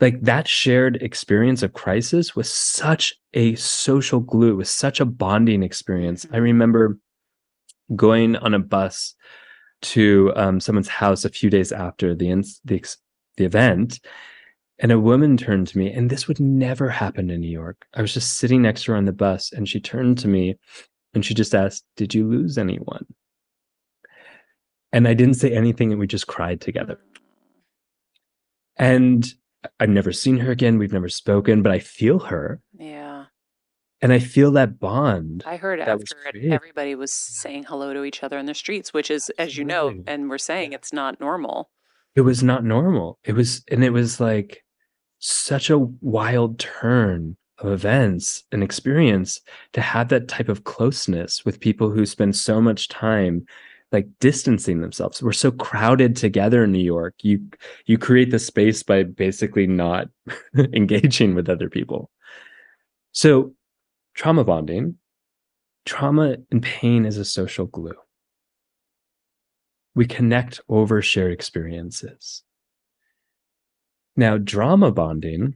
like 0.00 0.20
that 0.22 0.46
shared 0.46 0.96
experience 0.96 1.62
of 1.62 1.72
crisis 1.72 2.36
was 2.36 2.52
such 2.52 3.14
a 3.34 3.54
social 3.56 4.20
glue, 4.20 4.56
was 4.56 4.70
such 4.70 5.00
a 5.00 5.04
bonding 5.04 5.62
experience. 5.62 6.24
I 6.24 6.28
mm-hmm. 6.28 6.42
remember 6.42 6.98
going 7.96 8.36
on 8.36 8.54
a 8.54 8.58
bus 8.58 9.14
to 9.80 10.32
um, 10.36 10.60
someone's 10.60 10.88
house 10.88 11.24
a 11.24 11.30
few 11.30 11.50
days 11.50 11.72
after 11.72 12.14
the, 12.14 12.28
the 12.64 12.96
the 13.36 13.44
event, 13.44 14.00
and 14.80 14.92
a 14.92 14.98
woman 15.00 15.36
turned 15.36 15.68
to 15.68 15.78
me, 15.78 15.92
and 15.92 16.10
this 16.10 16.26
would 16.26 16.40
never 16.40 16.88
happen 16.88 17.30
in 17.30 17.40
New 17.40 17.50
York. 17.50 17.86
I 17.94 18.02
was 18.02 18.12
just 18.12 18.36
sitting 18.36 18.62
next 18.62 18.84
to 18.84 18.92
her 18.92 18.98
on 18.98 19.04
the 19.04 19.12
bus, 19.12 19.52
and 19.52 19.68
she 19.68 19.80
turned 19.80 20.18
to 20.18 20.28
me, 20.28 20.58
and 21.14 21.24
she 21.24 21.34
just 21.34 21.54
asked, 21.54 21.84
"Did 21.96 22.14
you 22.14 22.28
lose 22.28 22.58
anyone?" 22.58 23.06
And 24.92 25.06
I 25.06 25.14
didn't 25.14 25.34
say 25.34 25.52
anything, 25.52 25.92
and 25.92 26.00
we 26.00 26.06
just 26.06 26.26
cried 26.26 26.60
together. 26.60 26.98
And 28.76 29.26
I've 29.80 29.88
never 29.88 30.12
seen 30.12 30.38
her 30.38 30.50
again. 30.50 30.78
We've 30.78 30.92
never 30.92 31.08
spoken, 31.08 31.62
but 31.62 31.72
I 31.72 31.78
feel 31.80 32.20
her. 32.20 32.60
Yeah. 32.78 33.07
And 34.00 34.12
I 34.12 34.20
feel 34.20 34.52
that 34.52 34.78
bond. 34.78 35.42
I 35.44 35.56
heard 35.56 35.80
after 35.80 36.16
it, 36.32 36.52
everybody 36.52 36.94
was 36.94 37.12
saying 37.12 37.64
hello 37.64 37.92
to 37.92 38.04
each 38.04 38.22
other 38.22 38.38
in 38.38 38.46
the 38.46 38.54
streets, 38.54 38.92
which 38.92 39.10
is, 39.10 39.28
as 39.38 39.56
you 39.56 39.64
know, 39.64 39.92
and 40.06 40.30
we're 40.30 40.38
saying 40.38 40.72
it's 40.72 40.92
not 40.92 41.20
normal. 41.20 41.70
It 42.14 42.20
was 42.20 42.42
not 42.42 42.64
normal. 42.64 43.18
It 43.24 43.32
was, 43.32 43.64
and 43.70 43.82
it 43.82 43.90
was 43.90 44.20
like 44.20 44.62
such 45.18 45.68
a 45.68 45.78
wild 45.78 46.60
turn 46.60 47.36
of 47.58 47.72
events 47.72 48.44
and 48.52 48.62
experience 48.62 49.40
to 49.72 49.80
have 49.80 50.08
that 50.08 50.28
type 50.28 50.48
of 50.48 50.64
closeness 50.64 51.44
with 51.44 51.60
people 51.60 51.90
who 51.90 52.06
spend 52.06 52.36
so 52.36 52.60
much 52.60 52.88
time 52.88 53.44
like 53.90 54.06
distancing 54.20 54.80
themselves. 54.80 55.22
We're 55.22 55.32
so 55.32 55.50
crowded 55.50 56.14
together 56.14 56.64
in 56.64 56.72
New 56.72 56.78
York. 56.78 57.14
You 57.22 57.40
you 57.86 57.98
create 57.98 58.30
the 58.30 58.38
space 58.38 58.82
by 58.82 59.02
basically 59.02 59.66
not 59.66 60.08
engaging 60.56 61.34
with 61.34 61.48
other 61.48 61.70
people. 61.70 62.10
So 63.12 63.54
trauma 64.18 64.42
bonding, 64.42 64.96
trauma 65.86 66.36
and 66.50 66.60
pain 66.60 67.06
is 67.06 67.18
a 67.18 67.24
social 67.24 67.66
glue. 67.66 67.94
We 69.94 70.06
connect 70.06 70.60
over 70.68 71.00
shared 71.00 71.32
experiences. 71.32 72.42
Now, 74.16 74.36
drama 74.36 74.90
bonding 74.90 75.54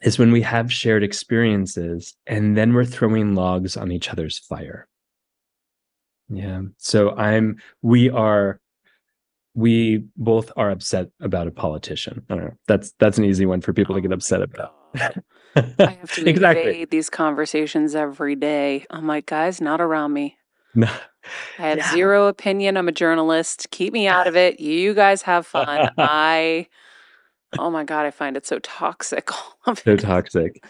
is 0.00 0.18
when 0.18 0.32
we 0.32 0.40
have 0.40 0.72
shared 0.72 1.02
experiences 1.02 2.14
and 2.26 2.56
then 2.56 2.72
we're 2.72 2.86
throwing 2.86 3.34
logs 3.34 3.76
on 3.76 3.92
each 3.92 4.08
other's 4.08 4.38
fire. 4.38 4.88
Yeah. 6.30 6.62
So 6.78 7.14
I'm, 7.16 7.58
we 7.82 8.08
are, 8.08 8.60
we 9.52 10.04
both 10.16 10.50
are 10.56 10.70
upset 10.70 11.10
about 11.20 11.48
a 11.48 11.50
politician. 11.50 12.24
I 12.30 12.34
don't 12.34 12.44
know. 12.44 12.56
That's, 12.66 12.94
that's 12.98 13.18
an 13.18 13.26
easy 13.26 13.44
one 13.44 13.60
for 13.60 13.74
people 13.74 13.94
to 13.94 14.00
get 14.00 14.12
upset 14.12 14.40
about. 14.40 14.77
I 14.94 15.12
have 15.54 16.12
to 16.14 16.28
exactly. 16.28 16.70
evade 16.70 16.90
these 16.90 17.10
conversations 17.10 17.94
every 17.94 18.36
day. 18.36 18.86
I'm 18.90 19.06
like, 19.06 19.26
guys, 19.26 19.60
not 19.60 19.80
around 19.80 20.12
me. 20.12 20.36
No. 20.74 20.88
I 21.58 21.68
have 21.68 21.78
yeah. 21.78 21.92
zero 21.92 22.26
opinion. 22.26 22.76
I'm 22.76 22.88
a 22.88 22.92
journalist. 22.92 23.68
Keep 23.70 23.92
me 23.92 24.06
out 24.06 24.26
of 24.26 24.36
it. 24.36 24.60
You 24.60 24.94
guys 24.94 25.22
have 25.22 25.46
fun. 25.46 25.90
I, 25.98 26.68
oh 27.58 27.70
my 27.70 27.84
God, 27.84 28.06
I 28.06 28.10
find 28.10 28.36
it 28.36 28.46
so 28.46 28.58
toxic. 28.60 29.30
so 29.84 29.96
toxic. 29.96 30.62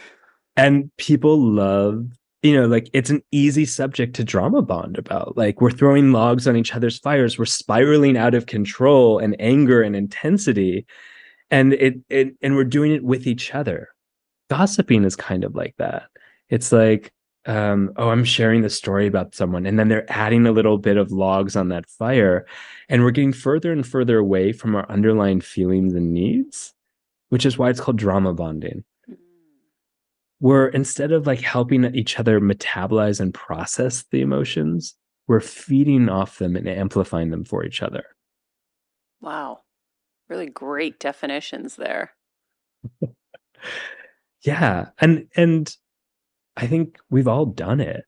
And 0.57 0.91
people 0.97 1.39
love 1.39 2.07
you 2.43 2.55
know, 2.55 2.67
like 2.67 2.89
it's 2.93 3.11
an 3.11 3.23
easy 3.33 3.65
subject 3.65 4.15
to 4.17 4.25
drama 4.25 4.63
bond 4.63 4.97
about. 4.97 5.37
Like 5.37 5.61
we're 5.61 5.71
throwing 5.71 6.13
logs 6.13 6.47
on 6.47 6.57
each 6.57 6.75
other's 6.75 6.99
fires, 6.99 7.39
we're 7.39 7.45
spiraling 7.47 8.17
out 8.17 8.35
of 8.35 8.47
control 8.47 9.19
and 9.19 9.35
anger 9.41 9.83
and 9.83 9.97
intensity. 9.97 10.87
And 11.51 11.73
it, 11.73 11.95
it 12.09 12.37
and 12.43 12.55
we're 12.55 12.65
doing 12.65 12.93
it 12.93 13.03
with 13.03 13.27
each 13.27 13.55
other. 13.55 13.89
Gossiping 14.51 15.05
is 15.05 15.17
kind 15.17 15.45
of 15.45 15.55
like 15.55 15.75
that. 15.79 16.05
It's 16.49 16.73
like, 16.73 17.13
um, 17.47 17.93
oh, 17.97 18.09
I'm 18.11 18.25
sharing 18.25 18.63
the 18.63 18.71
story 18.71 19.07
about 19.07 19.35
someone, 19.35 19.67
and 19.67 19.79
then 19.79 19.89
they're 19.89 20.11
adding 20.11 20.47
a 20.47 20.53
little 20.53 20.79
bit 20.79 20.97
of 20.97 21.13
logs 21.13 21.57
on 21.57 21.69
that 21.69 21.89
fire, 21.89 22.47
and 22.89 23.03
we're 23.03 23.11
getting 23.11 23.33
further 23.33 23.73
and 23.73 23.87
further 23.87 24.19
away 24.19 24.53
from 24.53 24.75
our 24.75 24.91
underlying 24.91 25.41
feelings 25.41 25.95
and 25.95 26.13
needs, 26.13 26.75
which 27.29 27.47
is 27.47 27.57
why 27.57 27.71
it's 27.71 27.81
called 27.81 27.99
drama 27.99 28.35
bonding 28.35 28.85
we're 30.41 30.69
instead 30.69 31.13
of 31.13 31.27
like 31.27 31.41
helping 31.41 31.85
each 31.95 32.19
other 32.19 32.41
metabolize 32.41 33.21
and 33.21 33.35
process 33.35 34.05
the 34.11 34.21
emotions, 34.21 34.95
we're 35.27 35.41
feeding 35.41 36.09
off 36.09 36.39
them 36.39 36.57
and 36.57 36.69
amplifying 36.69 37.31
them 37.31 37.45
for 37.45 37.65
each 37.65 37.83
other. 37.83 38.05
Wow. 39.21 39.61
Really 40.29 40.47
great 40.47 41.01
definitions 41.01 41.77
there. 41.77 42.13
yeah. 44.43 44.91
And 45.01 45.27
and 45.37 45.75
I 46.57 46.67
think 46.67 46.99
we've 47.11 47.29
all 47.29 47.47
done 47.47 47.81
it. 47.81 48.05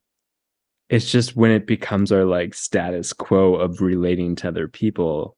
It's 0.89 1.11
just 1.11 1.37
when 1.37 1.53
it 1.53 1.67
becomes 1.67 2.11
our 2.11 2.25
like 2.25 2.55
status 2.55 3.13
quo 3.13 3.55
of 3.55 3.81
relating 3.81 4.35
to 4.37 4.49
other 4.49 4.67
people, 4.67 5.37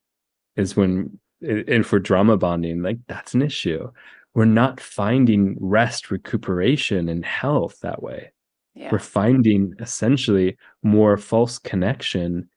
is 0.57 0.77
when 0.77 1.19
and 1.43 1.87
for 1.87 1.99
drama 1.99 2.37
bonding 2.37 2.83
like 2.83 2.99
that's 3.09 3.35
an 3.35 3.43
issue 3.43 3.91
we're 4.35 4.45
not 4.45 4.81
finding 4.81 5.57
rest 5.61 6.11
recuperation 6.11 7.09
and 7.09 7.25
health 7.25 7.79
that 7.83 8.03
way 8.03 8.33
yeah. 8.75 8.89
we're 8.91 8.99
finding 8.99 9.75
essentially 9.81 10.57
more 10.83 11.17
false 11.17 11.59
connection 11.59 12.49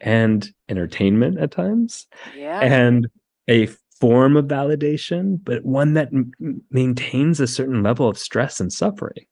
and 0.00 0.50
entertainment 0.68 1.38
at 1.38 1.50
times 1.50 2.06
yeah. 2.36 2.60
and 2.60 3.06
a 3.48 3.68
form 4.00 4.36
of 4.36 4.46
validation 4.46 5.38
but 5.42 5.64
one 5.64 5.94
that 5.94 6.08
m- 6.08 6.32
maintains 6.70 7.38
a 7.38 7.46
certain 7.46 7.82
level 7.82 8.08
of 8.08 8.18
stress 8.18 8.60
and 8.60 8.72
suffering 8.72 9.26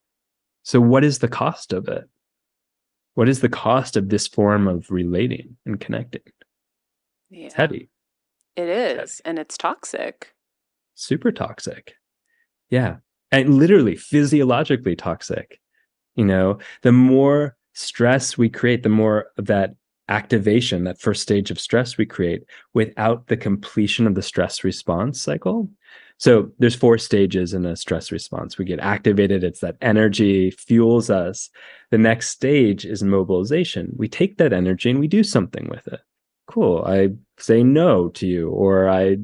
so 0.63 0.81
what 0.81 1.05
is 1.05 1.19
the 1.19 1.29
cost 1.29 1.73
of 1.73 1.89
it 1.89 2.05
what 3.15 3.29
is 3.29 3.41
the 3.41 3.49
cost 3.49 3.97
of 3.97 4.11
this 4.11 4.29
form 4.29 4.69
of 4.69 4.91
relating 4.91 5.57
and 5.65 5.81
connecting 5.81 6.21
yeah. 7.31 7.47
it's 7.47 7.55
heavy 7.55 7.89
it 8.59 8.69
is, 8.69 9.23
and 9.25 9.39
it's 9.39 9.57
toxic. 9.57 10.35
Super 10.97 11.31
toxic. 11.31 11.95
Yeah. 12.71 12.97
And 13.31 13.55
literally 13.55 13.95
physiologically 13.95 14.97
toxic. 14.97 15.61
You 16.17 16.25
know, 16.25 16.59
the 16.83 16.91
more 16.91 17.57
stress 17.75 18.37
we 18.37 18.49
create, 18.49 18.83
the 18.83 18.89
more 18.89 19.27
of 19.39 19.47
that 19.47 19.77
activation, 20.09 20.85
that 20.85 21.01
first 21.01 21.23
stage 21.23 21.51
of 21.51 21.61
stress 21.61 21.97
we 21.97 22.07
create 22.07 22.45
without 22.75 23.27
the 23.27 23.37
completion 23.37 24.07
of 24.07 24.15
the 24.15 24.23
stress 24.23 24.65
response 24.65 25.21
cycle. 25.21 25.69
So 26.19 26.51
there's 26.59 26.75
four 26.75 26.99
stages 26.99 27.55
in 27.55 27.65
a 27.65 27.77
stress 27.77 28.11
response. 28.11 28.59
We 28.59 28.65
get 28.65 28.81
activated, 28.81 29.45
it's 29.45 29.61
that 29.61 29.77
energy 29.81 30.51
fuels 30.51 31.11
us. 31.11 31.49
The 31.91 31.99
next 31.99 32.31
stage 32.31 32.85
is 32.85 33.03
mobilization. 33.03 33.93
We 33.97 34.09
take 34.09 34.39
that 34.39 34.53
energy 34.53 34.91
and 34.91 34.99
we 34.99 35.07
do 35.07 35.23
something 35.23 35.69
with 35.69 35.87
it 35.87 36.01
cool. 36.49 36.83
I 36.85 37.11
say 37.39 37.63
no 37.63 38.09
to 38.09 38.27
you, 38.27 38.51
or 38.51 38.89
I 38.89 39.19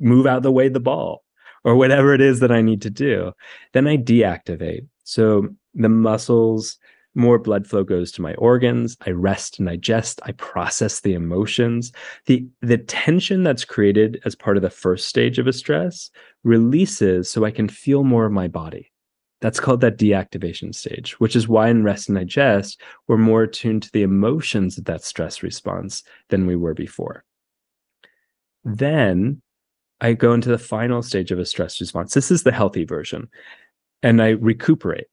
move 0.00 0.26
out 0.26 0.42
the 0.42 0.50
way 0.50 0.68
the 0.68 0.80
ball, 0.80 1.22
or 1.62 1.76
whatever 1.76 2.12
it 2.12 2.20
is 2.20 2.40
that 2.40 2.50
I 2.50 2.62
need 2.62 2.82
to 2.82 2.90
do. 2.90 3.32
Then 3.72 3.86
I 3.86 3.96
deactivate. 3.96 4.86
So 5.04 5.48
the 5.74 5.88
muscles, 5.88 6.78
more 7.16 7.38
blood 7.38 7.66
flow 7.66 7.82
goes 7.82 8.12
to 8.12 8.22
my 8.22 8.34
organs. 8.34 8.96
I 9.06 9.10
rest 9.10 9.58
and 9.58 9.66
digest. 9.66 10.20
I 10.24 10.32
process 10.32 11.00
the 11.00 11.14
emotions. 11.14 11.92
The, 12.26 12.46
the 12.60 12.78
tension 12.78 13.42
that's 13.42 13.64
created 13.64 14.20
as 14.24 14.34
part 14.34 14.56
of 14.56 14.62
the 14.62 14.70
first 14.70 15.08
stage 15.08 15.38
of 15.38 15.46
a 15.46 15.52
stress 15.52 16.10
releases 16.44 17.30
so 17.30 17.44
I 17.44 17.50
can 17.50 17.68
feel 17.68 18.04
more 18.04 18.26
of 18.26 18.32
my 18.32 18.48
body. 18.48 18.92
That's 19.40 19.60
called 19.60 19.80
that 19.82 19.98
deactivation 19.98 20.74
stage, 20.74 21.18
which 21.20 21.36
is 21.36 21.48
why 21.48 21.68
in 21.68 21.84
rest 21.84 22.08
and 22.08 22.16
digest, 22.16 22.80
we're 23.06 23.18
more 23.18 23.42
attuned 23.42 23.82
to 23.82 23.92
the 23.92 24.02
emotions 24.02 24.78
of 24.78 24.84
that 24.84 25.04
stress 25.04 25.42
response 25.42 26.02
than 26.28 26.46
we 26.46 26.56
were 26.56 26.74
before. 26.74 27.24
Then 28.64 29.42
I 30.00 30.12
go 30.12 30.32
into 30.32 30.48
the 30.48 30.58
final 30.58 31.02
stage 31.02 31.30
of 31.30 31.38
a 31.38 31.46
stress 31.46 31.80
response. 31.80 32.14
This 32.14 32.30
is 32.30 32.42
the 32.42 32.52
healthy 32.52 32.84
version. 32.84 33.28
And 34.02 34.22
I 34.22 34.30
recuperate. 34.30 35.06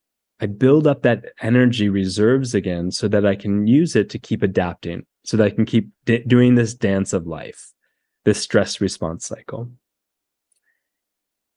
I 0.43 0.45
build 0.45 0.87
up 0.87 1.03
that 1.03 1.23
energy 1.41 1.87
reserves 1.87 2.53
again 2.53 2.91
so 2.91 3.07
that 3.07 3.25
I 3.25 3.33
can 3.33 3.65
use 3.65 3.95
it 3.95 4.09
to 4.09 4.19
keep 4.19 4.43
adapting, 4.43 5.05
so 5.23 5.37
that 5.37 5.45
I 5.45 5.49
can 5.51 5.63
keep 5.63 5.87
d- 6.03 6.25
doing 6.27 6.55
this 6.55 6.73
dance 6.73 7.13
of 7.13 7.25
life, 7.25 7.71
this 8.25 8.41
stress 8.41 8.81
response 8.81 9.25
cycle. 9.25 9.71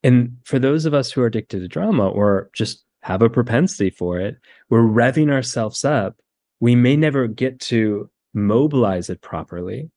And 0.03 0.37
for 0.45 0.57
those 0.57 0.85
of 0.85 0.93
us 0.93 1.11
who 1.11 1.21
are 1.21 1.25
addicted 1.25 1.59
to 1.59 1.67
drama 1.67 2.07
or 2.07 2.49
just 2.53 2.85
have 3.01 3.21
a 3.21 3.29
propensity 3.29 3.89
for 3.89 4.21
it, 4.21 4.37
we're 4.69 4.79
revving 4.79 5.31
ourselves 5.33 5.83
up. 5.83 6.15
We 6.61 6.73
may 6.73 6.95
never 6.95 7.27
get 7.27 7.59
to 7.71 8.09
mobilize 8.33 9.09
it 9.09 9.19
properly. 9.19 9.91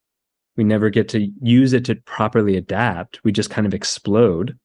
We 0.56 0.64
never 0.64 0.90
get 0.90 1.08
to 1.10 1.30
use 1.40 1.74
it 1.74 1.84
to 1.84 1.94
properly 1.94 2.56
adapt. 2.56 3.22
We 3.22 3.30
just 3.30 3.50
kind 3.50 3.68
of 3.68 3.74
explode. 3.74 4.58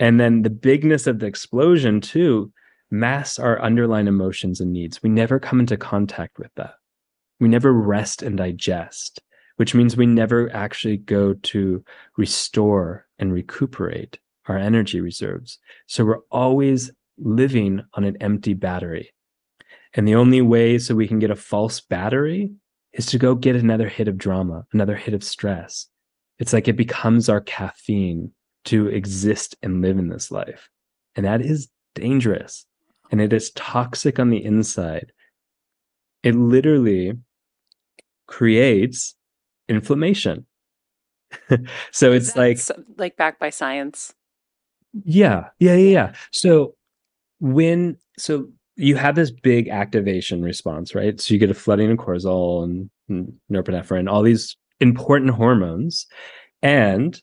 And 0.00 0.18
then 0.18 0.40
the 0.40 0.48
bigness 0.48 1.06
of 1.06 1.18
the 1.18 1.26
explosion, 1.26 2.00
too, 2.00 2.50
masks 2.90 3.38
our 3.38 3.60
underlying 3.60 4.06
emotions 4.06 4.60
and 4.60 4.72
needs. 4.72 5.02
We 5.02 5.10
never 5.10 5.38
come 5.38 5.60
into 5.60 5.76
contact 5.76 6.38
with 6.38 6.50
that. 6.56 6.74
We 7.40 7.48
never 7.48 7.72
rest 7.72 8.22
and 8.22 8.36
digest, 8.36 9.20
which 9.56 9.74
means 9.74 9.96
we 9.96 10.06
never 10.06 10.54
actually 10.54 10.98
go 10.98 11.34
to 11.34 11.84
restore 12.16 13.06
and 13.18 13.32
recuperate 13.32 14.18
our 14.46 14.56
energy 14.56 15.00
reserves. 15.00 15.58
So 15.86 16.04
we're 16.04 16.22
always 16.30 16.90
living 17.18 17.82
on 17.94 18.04
an 18.04 18.16
empty 18.20 18.54
battery. 18.54 19.12
And 19.94 20.06
the 20.06 20.14
only 20.14 20.42
way 20.42 20.78
so 20.78 20.94
we 20.94 21.08
can 21.08 21.18
get 21.18 21.30
a 21.30 21.36
false 21.36 21.80
battery 21.80 22.52
is 22.92 23.06
to 23.06 23.18
go 23.18 23.34
get 23.34 23.56
another 23.56 23.88
hit 23.88 24.08
of 24.08 24.18
drama, 24.18 24.64
another 24.72 24.96
hit 24.96 25.14
of 25.14 25.24
stress. 25.24 25.86
It's 26.38 26.52
like 26.52 26.68
it 26.68 26.76
becomes 26.76 27.28
our 27.28 27.40
caffeine 27.40 28.32
to 28.66 28.88
exist 28.88 29.56
and 29.62 29.80
live 29.82 29.98
in 29.98 30.08
this 30.08 30.30
life. 30.30 30.68
And 31.14 31.24
that 31.24 31.40
is 31.40 31.68
dangerous. 31.94 32.66
And 33.10 33.20
it 33.20 33.32
is 33.32 33.50
toxic 33.52 34.18
on 34.18 34.30
the 34.30 34.44
inside. 34.44 35.12
It 36.22 36.34
literally 36.34 37.12
creates 38.26 39.14
inflammation. 39.68 40.46
so 41.92 42.12
it's 42.12 42.36
like 42.36 42.58
like 42.96 43.16
backed 43.16 43.40
by 43.40 43.50
science. 43.50 44.14
Yeah, 45.04 45.48
yeah, 45.58 45.74
yeah, 45.74 45.90
yeah. 45.90 46.14
So 46.32 46.74
when 47.40 47.96
so 48.18 48.48
you 48.76 48.96
have 48.96 49.14
this 49.14 49.30
big 49.30 49.68
activation 49.68 50.42
response, 50.42 50.94
right? 50.94 51.20
So 51.20 51.34
you 51.34 51.40
get 51.40 51.50
a 51.50 51.54
flooding 51.54 51.90
of 51.90 51.98
cortisol 51.98 52.62
and, 52.64 52.90
and 53.08 53.32
norepinephrine, 53.50 54.10
all 54.10 54.22
these 54.22 54.56
important 54.80 55.30
hormones, 55.30 56.06
and 56.62 57.20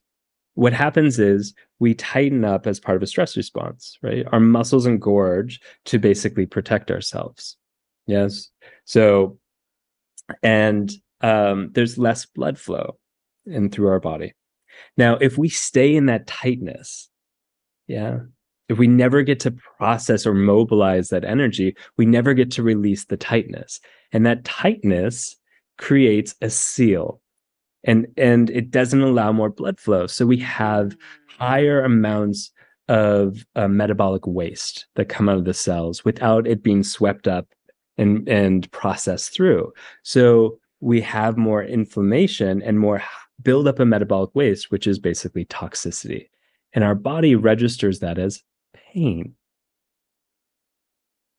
what 0.55 0.73
happens 0.73 1.19
is 1.19 1.53
we 1.79 1.93
tighten 1.93 2.45
up 2.45 2.67
as 2.67 2.79
part 2.79 2.95
of 2.95 3.03
a 3.03 3.07
stress 3.07 3.35
response, 3.35 3.97
right? 4.01 4.25
Our 4.31 4.39
muscles 4.39 4.85
engorge 4.85 5.59
to 5.85 5.99
basically 5.99 6.45
protect 6.45 6.91
ourselves. 6.91 7.57
Yes. 8.05 8.49
So, 8.85 9.39
and 10.41 10.91
um, 11.21 11.71
there's 11.73 11.97
less 11.97 12.25
blood 12.25 12.59
flow 12.59 12.97
in 13.45 13.69
through 13.69 13.87
our 13.87 13.99
body. 13.99 14.33
Now, 14.97 15.15
if 15.15 15.37
we 15.37 15.49
stay 15.49 15.95
in 15.95 16.05
that 16.07 16.27
tightness, 16.27 17.09
yeah. 17.87 18.19
If 18.69 18.77
we 18.77 18.87
never 18.87 19.23
get 19.23 19.41
to 19.41 19.55
process 19.77 20.25
or 20.25 20.33
mobilize 20.33 21.09
that 21.09 21.25
energy, 21.25 21.75
we 21.97 22.05
never 22.05 22.33
get 22.33 22.49
to 22.51 22.63
release 22.63 23.05
the 23.05 23.17
tightness. 23.17 23.81
And 24.13 24.25
that 24.25 24.45
tightness 24.45 25.35
creates 25.77 26.33
a 26.41 26.49
seal 26.49 27.21
and 27.83 28.07
and 28.17 28.49
it 28.49 28.71
doesn't 28.71 29.01
allow 29.01 29.31
more 29.31 29.49
blood 29.49 29.79
flow. 29.79 30.07
So 30.07 30.25
we 30.25 30.37
have 30.37 30.95
higher 31.27 31.83
amounts 31.83 32.51
of 32.89 33.45
uh, 33.55 33.67
metabolic 33.67 34.27
waste 34.27 34.87
that 34.95 35.09
come 35.09 35.29
out 35.29 35.37
of 35.37 35.45
the 35.45 35.53
cells 35.53 36.03
without 36.03 36.47
it 36.47 36.63
being 36.63 36.83
swept 36.83 37.27
up 37.27 37.47
and 37.97 38.27
and 38.27 38.69
processed 38.71 39.33
through. 39.33 39.73
So 40.03 40.59
we 40.79 40.99
have 41.01 41.37
more 41.37 41.63
inflammation 41.63 42.61
and 42.61 42.79
more 42.79 43.01
buildup 43.41 43.79
of 43.79 43.87
metabolic 43.87 44.33
waste, 44.35 44.71
which 44.71 44.87
is 44.87 44.99
basically 44.99 45.45
toxicity. 45.45 46.27
And 46.73 46.83
our 46.83 46.95
body 46.95 47.35
registers 47.35 47.99
that 47.99 48.17
as 48.17 48.43
pain. 48.73 49.35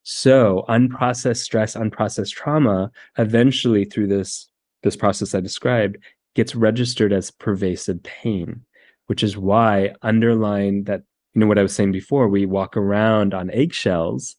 So 0.02 0.64
unprocessed 0.68 1.42
stress, 1.42 1.76
unprocessed 1.76 2.32
trauma, 2.32 2.90
eventually 3.18 3.84
through 3.84 4.08
this, 4.08 4.48
this 4.82 4.96
process 4.96 5.34
I 5.34 5.40
described, 5.40 5.96
gets 6.34 6.54
registered 6.54 7.12
as 7.12 7.30
pervasive 7.30 8.02
pain, 8.02 8.64
which 9.06 9.22
is 9.22 9.36
why 9.36 9.94
underlying 10.02 10.84
that, 10.84 11.02
you 11.34 11.40
know, 11.40 11.46
what 11.46 11.58
I 11.58 11.62
was 11.62 11.74
saying 11.74 11.92
before, 11.92 12.28
we 12.28 12.46
walk 12.46 12.76
around 12.76 13.34
on 13.34 13.50
eggshells. 13.50 14.36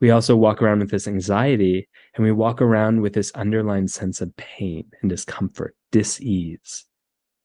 We 0.00 0.10
also 0.10 0.36
walk 0.36 0.60
around 0.60 0.80
with 0.80 0.90
this 0.90 1.08
anxiety 1.08 1.88
and 2.14 2.24
we 2.24 2.32
walk 2.32 2.60
around 2.60 3.00
with 3.00 3.14
this 3.14 3.30
underlying 3.32 3.88
sense 3.88 4.20
of 4.20 4.36
pain 4.36 4.84
and 5.00 5.08
discomfort, 5.08 5.74
dis-ease 5.90 6.84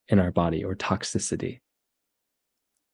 in 0.09 0.19
our 0.19 0.31
body 0.31 0.63
or 0.63 0.75
toxicity. 0.75 1.61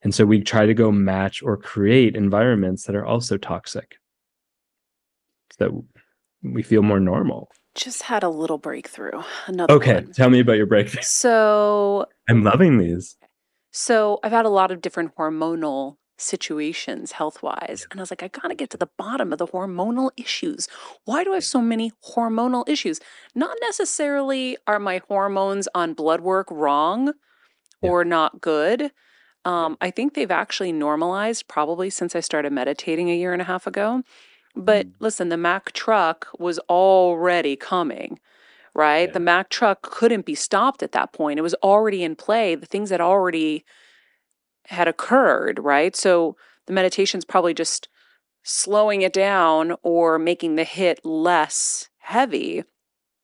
And 0.04 0.14
so 0.14 0.26
we 0.26 0.42
try 0.42 0.68
to 0.68 0.76
go 0.76 0.92
match 0.92 1.42
or 1.42 1.58
create 1.58 2.16
environments 2.16 2.84
that 2.84 2.96
are 2.96 3.06
also 3.06 3.38
toxic 3.38 3.96
so 5.52 5.66
that 5.66 5.72
we 6.44 6.62
feel 6.62 6.84
more 6.84 7.00
normal. 7.00 7.50
Just 7.78 8.04
had 8.04 8.24
a 8.24 8.30
little 8.30 8.58
breakthrough. 8.58 9.22
Another 9.46 9.74
Okay, 9.76 9.94
one. 9.96 10.12
tell 10.12 10.30
me 10.30 10.40
about 10.40 10.58
your 10.58 10.66
breakthrough. 10.66 11.02
So 11.04 12.08
I'm 12.28 12.44
loving 12.44 12.78
these. 12.80 13.16
So 13.72 14.20
I've 14.24 14.32
had 14.32 14.46
a 14.46 14.50
lot 14.50 14.72
of 14.72 14.82
different 14.82 15.16
hormonal 15.16 15.96
situations 16.18 17.12
health 17.14 17.44
wise. 17.44 17.86
And 17.92 18.00
I 18.00 18.02
was 18.02 18.12
like, 18.12 18.24
I 18.24 18.28
got 18.30 18.48
to 18.48 18.56
get 18.56 18.72
to 18.72 18.78
the 18.78 18.90
bottom 18.98 19.32
of 19.32 19.38
the 19.38 19.48
hormonal 19.48 20.10
issues. 20.18 20.68
Why 21.06 21.24
do 21.24 21.32
I 21.32 21.36
have 21.36 21.44
so 21.44 21.62
many 21.62 21.92
hormonal 22.14 22.68
issues? 22.68 23.00
Not 23.36 23.56
necessarily 23.62 24.58
are 24.66 24.80
my 24.80 25.02
hormones 25.08 25.68
on 25.76 25.94
blood 25.94 26.22
work 26.22 26.48
wrong 26.50 27.14
yeah. 27.82 27.90
or 27.92 28.04
not 28.04 28.42
good. 28.42 28.92
Um, 29.46 29.78
I 29.80 29.92
think 29.92 30.14
they've 30.16 30.32
actually 30.32 30.72
normalized 30.72 31.48
probably 31.48 31.92
since 31.92 32.16
I 32.16 32.20
started 32.22 32.52
meditating 32.52 33.10
a 33.12 33.16
year 33.16 33.32
and 33.34 33.42
a 33.42 33.46
half 33.46 33.68
ago. 33.68 34.02
But 34.58 34.88
mm. 34.88 34.94
listen, 35.00 35.30
the 35.30 35.38
Mack 35.38 35.72
truck 35.72 36.28
was 36.40 36.60
already 36.70 37.56
coming, 37.56 38.20
right? 38.74 39.08
Yeah. 39.08 39.14
The 39.14 39.20
Mack 39.20 39.50
truck 39.50 39.82
couldn't 39.82 40.26
be 40.26 40.36
stopped 40.36 40.82
at 40.84 40.92
that 40.94 41.14
point. 41.14 41.40
It 41.40 41.44
was 41.44 41.56
already 41.56 42.04
in 42.04 42.16
play. 42.16 42.56
The 42.56 42.66
things 42.66 42.90
that 42.90 43.02
already 43.02 43.64
had 44.66 44.88
occurred, 44.88 45.60
right? 45.60 45.96
So 45.96 46.36
the 46.66 46.74
meditation's 46.74 47.26
probably 47.26 47.54
just 47.54 47.88
slowing 48.44 49.02
it 49.02 49.14
down 49.14 49.76
or 49.84 50.18
making 50.18 50.56
the 50.56 50.64
hit 50.64 51.00
less 51.06 51.90
heavy. 52.00 52.64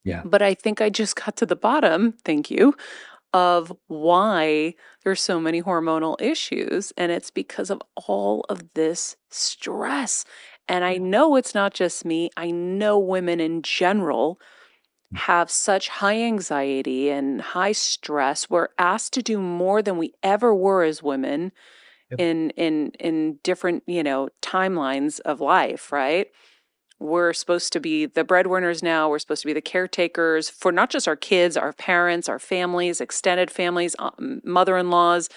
Yeah. 0.04 0.22
But 0.26 0.42
I 0.42 0.54
think 0.54 0.82
I 0.82 0.90
just 0.90 1.16
got 1.16 1.38
to 1.38 1.46
the 1.46 1.56
bottom, 1.56 2.14
thank 2.26 2.52
you, 2.52 2.76
of 3.32 3.74
why 3.88 4.76
there's 5.04 5.22
so 5.22 5.40
many 5.40 5.62
hormonal 5.62 6.22
issues. 6.22 6.94
And 6.98 7.12
it's 7.12 7.32
because 7.32 7.70
of 7.70 7.82
all 8.08 8.46
of 8.50 8.74
this 8.74 9.16
stress. 9.30 10.26
And 10.68 10.84
I 10.86 10.98
know 10.98 11.36
it's 11.36 11.54
not 11.54 11.74
just 11.74 12.06
me, 12.06 12.30
I 12.38 12.52
know 12.52 12.98
women 13.00 13.40
in 13.40 13.62
general 13.62 14.40
Mm. 15.14 15.18
have 15.20 15.52
such 15.52 15.90
high 15.90 16.20
anxiety 16.22 17.10
and 17.10 17.42
high 17.42 17.74
stress. 17.74 18.50
We're 18.50 18.70
asked 18.80 19.14
to 19.14 19.22
do 19.22 19.40
more 19.40 19.82
than 19.82 19.98
we 19.98 20.14
ever 20.24 20.56
were 20.56 20.84
as 20.84 21.04
women 21.04 21.52
Yep. 22.12 22.20
in 22.20 22.50
in 22.52 22.92
in 23.00 23.40
different, 23.44 23.84
you 23.88 24.04
know, 24.04 24.30
timelines 24.42 25.20
of 25.22 25.40
life, 25.42 25.92
right? 25.92 26.28
We're 27.00 27.34
supposed 27.34 27.74
to 27.74 27.80
be 27.80 28.06
the 28.06 28.24
breadwinners 28.24 28.82
now. 28.82 29.10
We're 29.10 29.20
supposed 29.20 29.42
to 29.42 29.48
be 29.48 29.54
the 29.54 29.62
caretakers 29.62 30.50
for 30.50 30.72
not 30.72 30.90
just 30.90 31.08
our 31.08 31.16
kids, 31.18 31.58
our 31.58 31.74
parents, 31.74 32.30
our 32.30 32.40
families, 32.40 33.02
extended 33.02 33.52
families, 33.52 33.96
uh, 34.00 34.12
mother 34.44 34.78
in 34.78 34.90
laws. 34.90 35.30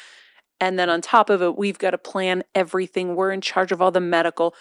And 0.60 0.78
then 0.78 0.88
on 0.88 1.00
top 1.02 1.28
of 1.28 1.42
it, 1.42 1.56
we've 1.58 1.78
got 1.78 1.90
to 1.90 1.98
plan 1.98 2.44
everything. 2.54 3.14
We're 3.16 3.32
in 3.32 3.40
charge 3.42 3.72
of 3.72 3.82
all 3.82 3.90
the 3.90 4.00
medical. 4.00 4.54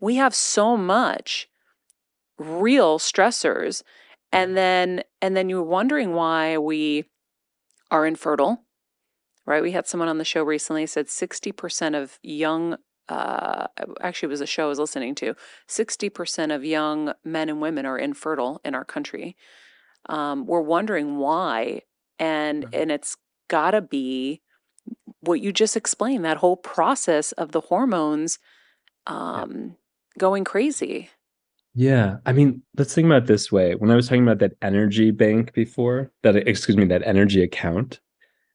We 0.00 0.16
have 0.16 0.34
so 0.34 0.76
much 0.76 1.48
real 2.38 2.98
stressors. 2.98 3.82
And 4.32 4.56
then 4.56 5.02
and 5.22 5.36
then 5.36 5.48
you're 5.48 5.62
wondering 5.62 6.14
why 6.14 6.58
we 6.58 7.04
are 7.90 8.06
infertile, 8.06 8.64
right? 9.46 9.62
We 9.62 9.72
had 9.72 9.86
someone 9.86 10.08
on 10.08 10.18
the 10.18 10.24
show 10.24 10.42
recently 10.42 10.86
said 10.86 11.06
60% 11.08 11.94
of 12.00 12.18
young 12.22 12.76
uh 13.08 13.66
actually 14.00 14.26
it 14.28 14.30
was 14.30 14.40
a 14.40 14.46
show 14.46 14.66
I 14.66 14.68
was 14.68 14.78
listening 14.80 15.14
to. 15.16 15.34
60% 15.68 16.54
of 16.54 16.64
young 16.64 17.12
men 17.24 17.48
and 17.48 17.60
women 17.60 17.86
are 17.86 17.98
infertile 17.98 18.60
in 18.64 18.74
our 18.74 18.84
country. 18.84 19.36
Um, 20.08 20.46
we're 20.46 20.60
wondering 20.62 21.18
why. 21.18 21.82
And 22.18 22.64
Mhm. 22.64 22.82
and 22.82 22.92
it's 22.92 23.16
gotta 23.48 23.80
be 23.82 24.42
what 25.20 25.40
you 25.40 25.52
just 25.52 25.76
explained, 25.76 26.24
that 26.24 26.38
whole 26.38 26.56
process 26.56 27.32
of 27.32 27.52
the 27.52 27.62
hormones 27.62 28.38
um 29.06 29.76
going 30.18 30.44
crazy. 30.44 31.10
Yeah. 31.74 32.16
I 32.24 32.32
mean, 32.32 32.62
let's 32.78 32.94
think 32.94 33.06
about 33.06 33.24
it 33.24 33.26
this 33.26 33.52
way. 33.52 33.74
When 33.74 33.90
I 33.90 33.96
was 33.96 34.08
talking 34.08 34.22
about 34.22 34.38
that 34.38 34.56
energy 34.62 35.10
bank 35.10 35.52
before, 35.52 36.10
that 36.22 36.36
excuse 36.36 36.76
me, 36.76 36.86
that 36.86 37.02
energy 37.04 37.42
account, 37.42 38.00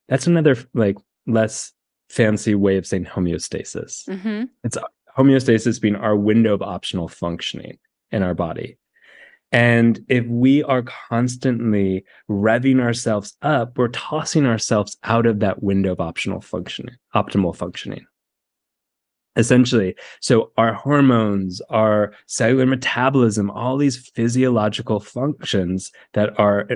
that's 0.08 0.26
another 0.26 0.56
like 0.74 0.98
less 1.26 1.72
fancy 2.08 2.54
way 2.54 2.76
of 2.76 2.86
saying 2.86 3.04
homeostasis. 3.04 4.08
Mm-hmm. 4.08 4.44
It's 4.64 4.76
homeostasis 5.16 5.80
being 5.80 5.94
our 5.94 6.16
window 6.16 6.52
of 6.54 6.62
optional 6.62 7.08
functioning 7.08 7.78
in 8.10 8.22
our 8.22 8.34
body. 8.34 8.78
And 9.52 10.04
if 10.08 10.26
we 10.26 10.62
are 10.64 10.82
constantly 10.82 12.04
revving 12.28 12.80
ourselves 12.80 13.36
up, 13.42 13.76
we're 13.76 13.88
tossing 13.88 14.46
ourselves 14.46 14.96
out 15.04 15.26
of 15.26 15.40
that 15.40 15.62
window 15.62 15.92
of 15.92 16.00
optional 16.00 16.40
functioning, 16.40 16.96
optimal 17.14 17.54
functioning. 17.54 18.06
Essentially, 19.34 19.94
so 20.20 20.52
our 20.58 20.74
hormones, 20.74 21.62
our 21.70 22.12
cellular 22.26 22.66
metabolism, 22.66 23.50
all 23.50 23.78
these 23.78 23.96
physiological 23.96 25.00
functions 25.00 25.90
that 26.12 26.38
are 26.38 26.68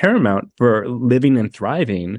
paramount 0.00 0.50
for 0.56 0.88
living 0.88 1.38
and 1.38 1.52
thriving 1.52 2.18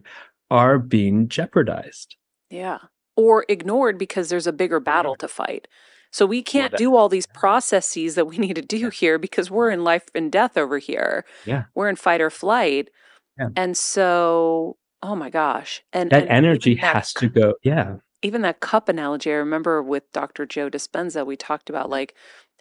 are 0.50 0.80
being 0.80 1.28
jeopardized. 1.28 2.16
Yeah. 2.50 2.80
Or 3.16 3.46
ignored 3.50 3.98
because 3.98 4.30
there's 4.30 4.48
a 4.48 4.54
bigger 4.54 4.80
battle 4.80 5.16
to 5.18 5.28
fight. 5.28 5.68
So 6.12 6.26
we 6.26 6.42
can't 6.42 6.76
do 6.76 6.96
all 6.96 7.10
these 7.10 7.28
processes 7.28 8.16
that 8.16 8.26
we 8.26 8.38
need 8.38 8.56
to 8.56 8.62
do 8.62 8.90
here 8.90 9.20
because 9.20 9.52
we're 9.52 9.70
in 9.70 9.84
life 9.84 10.06
and 10.16 10.32
death 10.32 10.58
over 10.58 10.80
here. 10.80 11.24
Yeah. 11.46 11.66
We're 11.76 11.90
in 11.90 11.98
fight 11.98 12.22
or 12.22 12.30
flight. 12.30 12.90
Yeah. 13.38 13.50
And 13.56 13.78
so, 13.78 14.78
oh 15.04 15.16
my 15.16 15.30
gosh. 15.30 15.84
And 15.94 16.10
That 16.10 16.24
and 16.24 16.32
energy 16.32 16.76
that 16.76 16.96
has 16.96 17.14
to 17.14 17.30
go. 17.30 17.56
Yeah. 17.62 17.98
Even 18.22 18.42
that 18.42 18.60
cup 18.60 18.90
analogy, 18.90 19.32
I 19.32 19.36
remember 19.36 19.82
with 19.82 20.12
Dr. 20.12 20.46
Joe 20.46 20.70
Dispenza, 20.70 21.26
we 21.26 21.36
talked 21.38 21.70
about 21.70 21.90
like, 21.90 22.16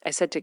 I 0.04 0.10
said 0.10 0.30
to 0.32 0.42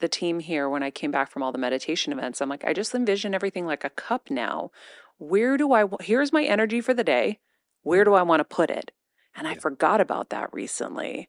the 0.00 0.08
team 0.08 0.40
here 0.40 0.68
when 0.68 0.82
I 0.82 0.90
came 0.90 1.10
back 1.10 1.30
from 1.30 1.42
all 1.42 1.52
the 1.52 1.58
meditation 1.58 2.12
events, 2.12 2.40
I'm 2.40 2.48
like, 2.48 2.64
I 2.64 2.72
just 2.72 2.94
envision 2.94 3.34
everything 3.34 3.66
like 3.66 3.84
a 3.84 3.90
cup 3.90 4.30
now. 4.30 4.70
Where 5.18 5.56
do 5.56 5.72
I, 5.72 5.86
here's 6.00 6.32
my 6.32 6.44
energy 6.44 6.80
for 6.80 6.92
the 6.92 7.04
day. 7.04 7.38
Where 7.82 8.04
do 8.04 8.14
I 8.14 8.22
want 8.22 8.40
to 8.40 8.44
put 8.44 8.70
it? 8.70 8.90
And 9.34 9.48
I 9.48 9.54
forgot 9.54 10.00
about 10.00 10.30
that 10.30 10.52
recently. 10.52 11.28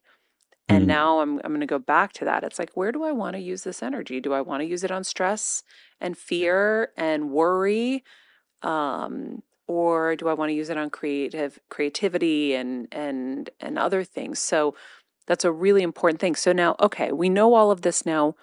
And 0.68 0.84
Mm. 0.84 0.88
now 0.88 1.20
I'm, 1.20 1.40
I'm 1.44 1.50
going 1.50 1.60
to 1.60 1.66
go 1.66 1.78
back 1.78 2.12
to 2.14 2.24
that. 2.24 2.42
It's 2.42 2.58
like, 2.58 2.76
where 2.76 2.92
do 2.92 3.04
I 3.04 3.12
want 3.12 3.34
to 3.36 3.40
use 3.42 3.62
this 3.62 3.82
energy? 3.82 4.20
Do 4.20 4.32
I 4.32 4.40
want 4.40 4.62
to 4.62 4.66
use 4.66 4.82
it 4.84 4.90
on 4.90 5.04
stress 5.04 5.62
and 6.00 6.18
fear 6.18 6.90
and 6.96 7.30
worry? 7.30 8.02
Um, 8.62 9.42
or 9.66 10.16
do 10.16 10.28
I 10.28 10.34
want 10.34 10.50
to 10.50 10.54
use 10.54 10.70
it 10.70 10.78
on 10.78 10.90
creative 10.90 11.58
creativity 11.68 12.54
and 12.54 12.88
and 12.92 13.50
and 13.60 13.78
other 13.78 14.04
things? 14.04 14.38
So 14.38 14.74
that's 15.26 15.44
a 15.44 15.52
really 15.52 15.82
important 15.82 16.20
thing. 16.20 16.36
So 16.36 16.52
now, 16.52 16.76
okay, 16.80 17.12
we 17.12 17.28
know 17.28 17.54
all 17.54 17.70
of 17.70 17.82
this 17.82 18.06
now. 18.06 18.36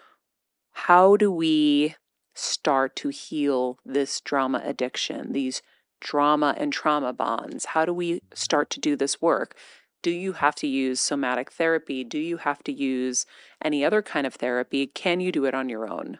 How 0.73 1.15
do 1.15 1.31
we 1.31 1.95
start 2.36 2.95
to 2.97 3.09
heal 3.09 3.77
this 3.86 4.19
drama 4.21 4.62
addiction, 4.65 5.33
these 5.33 5.62
drama 6.01 6.55
and 6.57 6.73
trauma 6.73 7.13
bonds? 7.13 7.65
How 7.65 7.86
do 7.86 7.93
we 7.93 8.21
start 8.33 8.69
to 8.71 8.79
do 8.79 8.95
this 8.95 9.21
work? 9.21 9.55
Do 10.01 10.12
you 10.12 10.33
have 10.33 10.55
to 10.55 10.67
use 10.67 10.99
somatic 10.99 11.51
therapy? 11.51 12.03
Do 12.03 12.17
you 12.17 12.38
have 12.38 12.62
to 12.63 12.73
use 12.73 13.25
any 13.63 13.86
other 13.86 14.01
kind 14.01 14.27
of 14.27 14.33
therapy? 14.33 14.88
Can 14.88 15.21
you 15.21 15.31
do 15.31 15.45
it 15.45 15.53
on 15.53 15.69
your 15.69 15.89
own? 15.89 16.19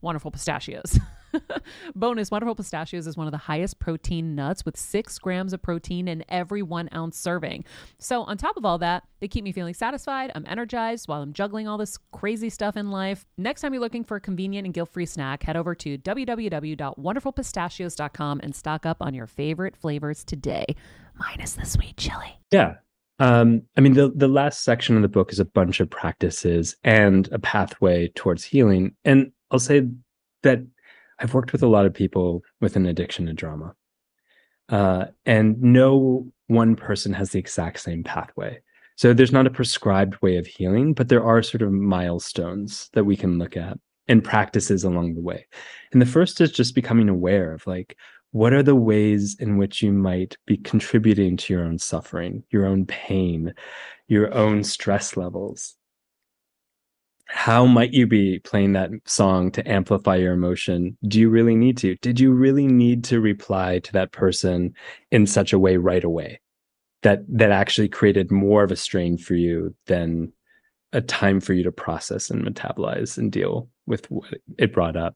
wonderful 0.00 0.30
pistachios. 0.30 0.98
Bonus 1.94 2.30
Wonderful 2.30 2.54
Pistachios 2.54 3.06
is 3.06 3.16
one 3.16 3.26
of 3.26 3.32
the 3.32 3.38
highest 3.38 3.78
protein 3.78 4.34
nuts 4.34 4.62
with 4.64 4.76
six 4.76 5.18
grams 5.18 5.52
of 5.52 5.62
protein 5.62 6.08
in 6.08 6.24
every 6.28 6.62
one 6.62 6.88
ounce 6.94 7.18
serving. 7.18 7.64
So, 7.98 8.22
on 8.22 8.36
top 8.36 8.56
of 8.56 8.64
all 8.64 8.78
that, 8.78 9.04
they 9.20 9.28
keep 9.28 9.44
me 9.44 9.52
feeling 9.52 9.74
satisfied. 9.74 10.32
I'm 10.34 10.44
energized 10.46 11.06
while 11.08 11.22
I'm 11.22 11.32
juggling 11.32 11.68
all 11.68 11.78
this 11.78 11.98
crazy 12.12 12.50
stuff 12.50 12.76
in 12.76 12.90
life. 12.90 13.24
Next 13.36 13.60
time 13.60 13.74
you're 13.74 13.80
looking 13.80 14.04
for 14.04 14.16
a 14.16 14.20
convenient 14.20 14.66
and 14.66 14.74
guilt 14.74 14.90
free 14.90 15.06
snack, 15.06 15.42
head 15.42 15.56
over 15.56 15.74
to 15.76 15.98
www.wonderfulpistachios.com 15.98 18.40
and 18.42 18.54
stock 18.54 18.86
up 18.86 18.98
on 19.00 19.14
your 19.14 19.26
favorite 19.26 19.76
flavors 19.76 20.22
today, 20.24 20.64
minus 21.14 21.54
the 21.54 21.66
sweet 21.66 21.96
chili. 21.96 22.38
Yeah. 22.50 22.74
Um, 23.20 23.62
I 23.76 23.80
mean, 23.80 23.94
the, 23.94 24.12
the 24.14 24.28
last 24.28 24.62
section 24.62 24.94
of 24.94 25.02
the 25.02 25.08
book 25.08 25.32
is 25.32 25.40
a 25.40 25.44
bunch 25.44 25.80
of 25.80 25.90
practices 25.90 26.76
and 26.84 27.28
a 27.32 27.40
pathway 27.40 28.12
towards 28.14 28.44
healing. 28.44 28.94
And 29.04 29.32
I'll 29.50 29.58
say 29.58 29.86
that 30.42 30.60
I've 31.18 31.34
worked 31.34 31.52
with 31.52 31.62
a 31.62 31.68
lot 31.68 31.86
of 31.86 31.94
people 31.94 32.42
with 32.60 32.76
an 32.76 32.86
addiction 32.86 33.26
to 33.26 33.32
drama. 33.32 33.74
Uh, 34.68 35.06
and 35.26 35.60
no 35.62 36.30
one 36.46 36.76
person 36.76 37.12
has 37.12 37.30
the 37.30 37.38
exact 37.38 37.80
same 37.80 38.04
pathway. 38.04 38.60
So 38.96 39.14
there's 39.14 39.32
not 39.32 39.46
a 39.46 39.50
prescribed 39.50 40.20
way 40.22 40.36
of 40.36 40.46
healing, 40.46 40.92
but 40.92 41.08
there 41.08 41.24
are 41.24 41.42
sort 41.42 41.62
of 41.62 41.72
milestones 41.72 42.90
that 42.92 43.04
we 43.04 43.16
can 43.16 43.38
look 43.38 43.56
at 43.56 43.78
and 44.08 44.24
practices 44.24 44.84
along 44.84 45.14
the 45.14 45.20
way. 45.20 45.46
And 45.92 46.02
the 46.02 46.06
first 46.06 46.40
is 46.40 46.50
just 46.50 46.74
becoming 46.74 47.08
aware 47.08 47.52
of 47.52 47.66
like, 47.66 47.96
what 48.32 48.52
are 48.52 48.62
the 48.62 48.74
ways 48.74 49.36
in 49.38 49.56
which 49.56 49.82
you 49.82 49.92
might 49.92 50.36
be 50.46 50.56
contributing 50.58 51.36
to 51.38 51.52
your 51.52 51.64
own 51.64 51.78
suffering, 51.78 52.42
your 52.50 52.66
own 52.66 52.84
pain, 52.86 53.54
your 54.08 54.34
own 54.34 54.64
stress 54.64 55.16
levels? 55.16 55.77
How 57.28 57.66
might 57.66 57.92
you 57.92 58.06
be 58.06 58.38
playing 58.40 58.72
that 58.72 58.90
song 59.04 59.50
to 59.52 59.70
amplify 59.70 60.16
your 60.16 60.32
emotion? 60.32 60.96
Do 61.06 61.20
you 61.20 61.28
really 61.28 61.56
need 61.56 61.76
to? 61.78 61.96
Did 61.96 62.18
you 62.18 62.32
really 62.32 62.66
need 62.66 63.04
to 63.04 63.20
reply 63.20 63.80
to 63.80 63.92
that 63.92 64.12
person 64.12 64.74
in 65.10 65.26
such 65.26 65.52
a 65.52 65.58
way 65.58 65.76
right 65.76 66.04
away? 66.04 66.40
that 67.02 67.20
that 67.28 67.50
actually 67.50 67.88
created 67.88 68.30
more 68.30 68.62
of 68.62 68.72
a 68.72 68.76
strain 68.76 69.16
for 69.16 69.34
you 69.34 69.74
than 69.86 70.32
a 70.92 71.00
time 71.00 71.40
for 71.40 71.52
you 71.52 71.62
to 71.62 71.72
process 71.72 72.30
and 72.30 72.44
metabolize 72.44 73.18
and 73.18 73.30
deal 73.30 73.68
with 73.86 74.10
what 74.10 74.34
it 74.58 74.72
brought 74.72 74.96
up. 74.96 75.14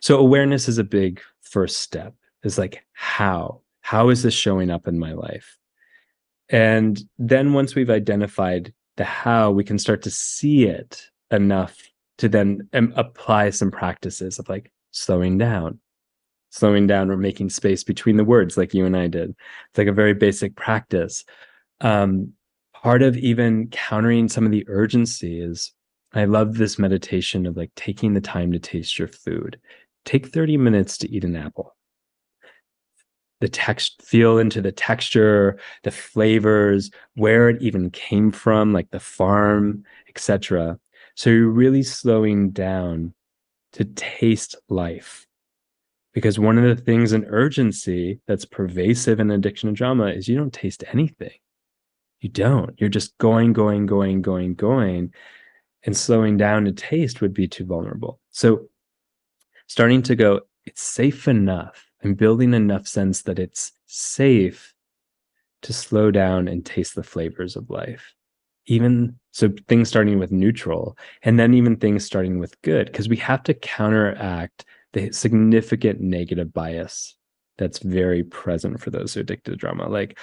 So 0.00 0.18
awareness 0.18 0.68
is 0.68 0.78
a 0.78 0.84
big 0.84 1.20
first 1.42 1.80
step. 1.80 2.14
Is 2.42 2.58
like 2.58 2.84
how 2.92 3.60
how 3.82 4.08
is 4.08 4.22
this 4.22 4.34
showing 4.34 4.70
up 4.70 4.88
in 4.88 4.98
my 4.98 5.12
life? 5.12 5.58
And 6.48 7.00
then 7.18 7.52
once 7.52 7.74
we've 7.74 7.90
identified 7.90 8.72
the 8.96 9.04
how, 9.04 9.50
we 9.50 9.64
can 9.64 9.78
start 9.78 10.02
to 10.02 10.10
see 10.10 10.66
it 10.66 11.08
enough 11.32 11.82
to 12.18 12.28
then 12.28 12.68
um, 12.72 12.92
apply 12.96 13.50
some 13.50 13.70
practices 13.70 14.38
of 14.38 14.48
like 14.48 14.70
slowing 14.90 15.38
down, 15.38 15.80
slowing 16.50 16.86
down 16.86 17.10
or 17.10 17.16
making 17.16 17.50
space 17.50 17.82
between 17.82 18.16
the 18.16 18.24
words, 18.24 18.56
like 18.56 18.74
you 18.74 18.84
and 18.84 18.96
I 18.96 19.08
did. 19.08 19.30
It's 19.30 19.78
like 19.78 19.88
a 19.88 19.92
very 19.92 20.14
basic 20.14 20.54
practice. 20.54 21.24
Um, 21.80 22.32
part 22.74 23.02
of 23.02 23.16
even 23.16 23.68
countering 23.68 24.28
some 24.28 24.44
of 24.44 24.52
the 24.52 24.64
urgency 24.68 25.40
is 25.40 25.72
I 26.14 26.26
love 26.26 26.54
this 26.54 26.78
meditation 26.78 27.46
of 27.46 27.56
like 27.56 27.70
taking 27.74 28.12
the 28.12 28.20
time 28.20 28.52
to 28.52 28.58
taste 28.58 28.98
your 28.98 29.08
food. 29.08 29.58
Take 30.04 30.28
30 30.28 30.58
minutes 30.58 30.98
to 30.98 31.10
eat 31.10 31.24
an 31.24 31.36
apple. 31.36 31.74
The 33.40 33.48
text, 33.48 34.02
feel 34.02 34.38
into 34.38 34.60
the 34.60 34.70
texture, 34.70 35.58
the 35.82 35.90
flavors, 35.90 36.90
where 37.14 37.48
it 37.48 37.60
even 37.62 37.90
came 37.90 38.30
from, 38.30 38.72
like 38.72 38.90
the 38.90 39.00
farm, 39.00 39.84
etc. 40.08 40.78
So 41.14 41.30
you're 41.30 41.48
really 41.48 41.82
slowing 41.82 42.50
down 42.50 43.14
to 43.72 43.84
taste 43.84 44.56
life. 44.68 45.26
Because 46.12 46.38
one 46.38 46.58
of 46.58 46.64
the 46.64 46.82
things 46.82 47.12
in 47.12 47.24
urgency 47.24 48.20
that's 48.26 48.44
pervasive 48.44 49.18
in 49.18 49.30
addiction 49.30 49.68
and 49.68 49.76
drama 49.76 50.08
is 50.08 50.28
you 50.28 50.36
don't 50.36 50.52
taste 50.52 50.84
anything. 50.92 51.32
You 52.20 52.28
don't. 52.28 52.78
You're 52.78 52.90
just 52.90 53.16
going, 53.18 53.52
going, 53.52 53.86
going, 53.86 54.20
going, 54.20 54.54
going. 54.54 55.14
And 55.84 55.96
slowing 55.96 56.36
down 56.36 56.66
to 56.66 56.72
taste 56.72 57.20
would 57.20 57.34
be 57.34 57.48
too 57.48 57.64
vulnerable. 57.64 58.20
So 58.30 58.68
starting 59.66 60.02
to 60.02 60.14
go, 60.14 60.42
it's 60.64 60.82
safe 60.82 61.26
enough. 61.26 61.90
I'm 62.04 62.14
building 62.14 62.54
enough 62.54 62.86
sense 62.86 63.22
that 63.22 63.38
it's 63.38 63.72
safe 63.86 64.74
to 65.62 65.72
slow 65.72 66.10
down 66.10 66.46
and 66.46 66.64
taste 66.64 66.94
the 66.94 67.02
flavors 67.02 67.56
of 67.56 67.70
life. 67.70 68.14
Even 68.66 69.18
so, 69.32 69.50
things 69.68 69.88
starting 69.88 70.18
with 70.18 70.30
neutral, 70.30 70.96
and 71.22 71.38
then 71.38 71.54
even 71.54 71.76
things 71.76 72.04
starting 72.04 72.38
with 72.38 72.60
good, 72.62 72.86
because 72.86 73.08
we 73.08 73.16
have 73.16 73.42
to 73.44 73.54
counteract 73.54 74.64
the 74.92 75.10
significant 75.12 76.00
negative 76.00 76.52
bias 76.52 77.16
that's 77.58 77.78
very 77.78 78.22
present 78.24 78.80
for 78.80 78.90
those 78.90 79.14
who 79.14 79.20
are 79.20 79.22
addicted 79.22 79.52
to 79.52 79.56
drama. 79.56 79.88
Like, 79.88 80.18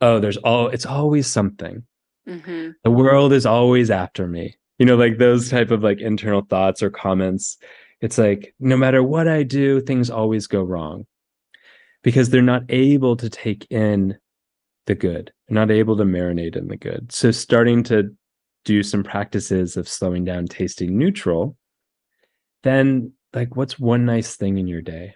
oh, 0.00 0.20
there's 0.20 0.36
all 0.38 0.68
it's 0.68 0.86
always 0.86 1.26
something. 1.26 1.84
Mm-hmm. 2.28 2.70
The 2.84 2.90
world 2.90 3.32
is 3.32 3.46
always 3.46 3.90
after 3.90 4.26
me. 4.26 4.56
You 4.78 4.86
know, 4.86 4.96
like 4.96 5.18
those 5.18 5.50
type 5.50 5.70
of 5.70 5.82
like 5.82 6.00
internal 6.00 6.42
thoughts 6.42 6.82
or 6.82 6.90
comments. 6.90 7.58
It's 8.00 8.18
like 8.18 8.54
no 8.58 8.76
matter 8.76 9.02
what 9.02 9.28
I 9.28 9.42
do, 9.42 9.80
things 9.80 10.10
always 10.10 10.46
go 10.46 10.62
wrong 10.62 11.06
because 12.02 12.30
they're 12.30 12.42
not 12.42 12.64
able 12.68 13.16
to 13.16 13.30
take 13.30 13.66
in 13.70 14.18
the 14.86 14.94
good. 14.94 15.32
They're 15.48 15.54
not 15.54 15.70
able 15.70 15.96
to 15.96 16.04
marinate 16.04 16.56
in 16.56 16.68
the 16.68 16.76
good. 16.76 17.12
So 17.12 17.30
starting 17.30 17.82
to 17.84 18.14
do 18.64 18.82
some 18.82 19.02
practices 19.02 19.76
of 19.76 19.88
slowing 19.88 20.24
down, 20.24 20.46
tasting 20.46 20.96
neutral, 20.96 21.56
then 22.62 23.12
like 23.32 23.56
what's 23.56 23.78
one 23.78 24.04
nice 24.04 24.36
thing 24.36 24.58
in 24.58 24.66
your 24.66 24.82
day? 24.82 25.14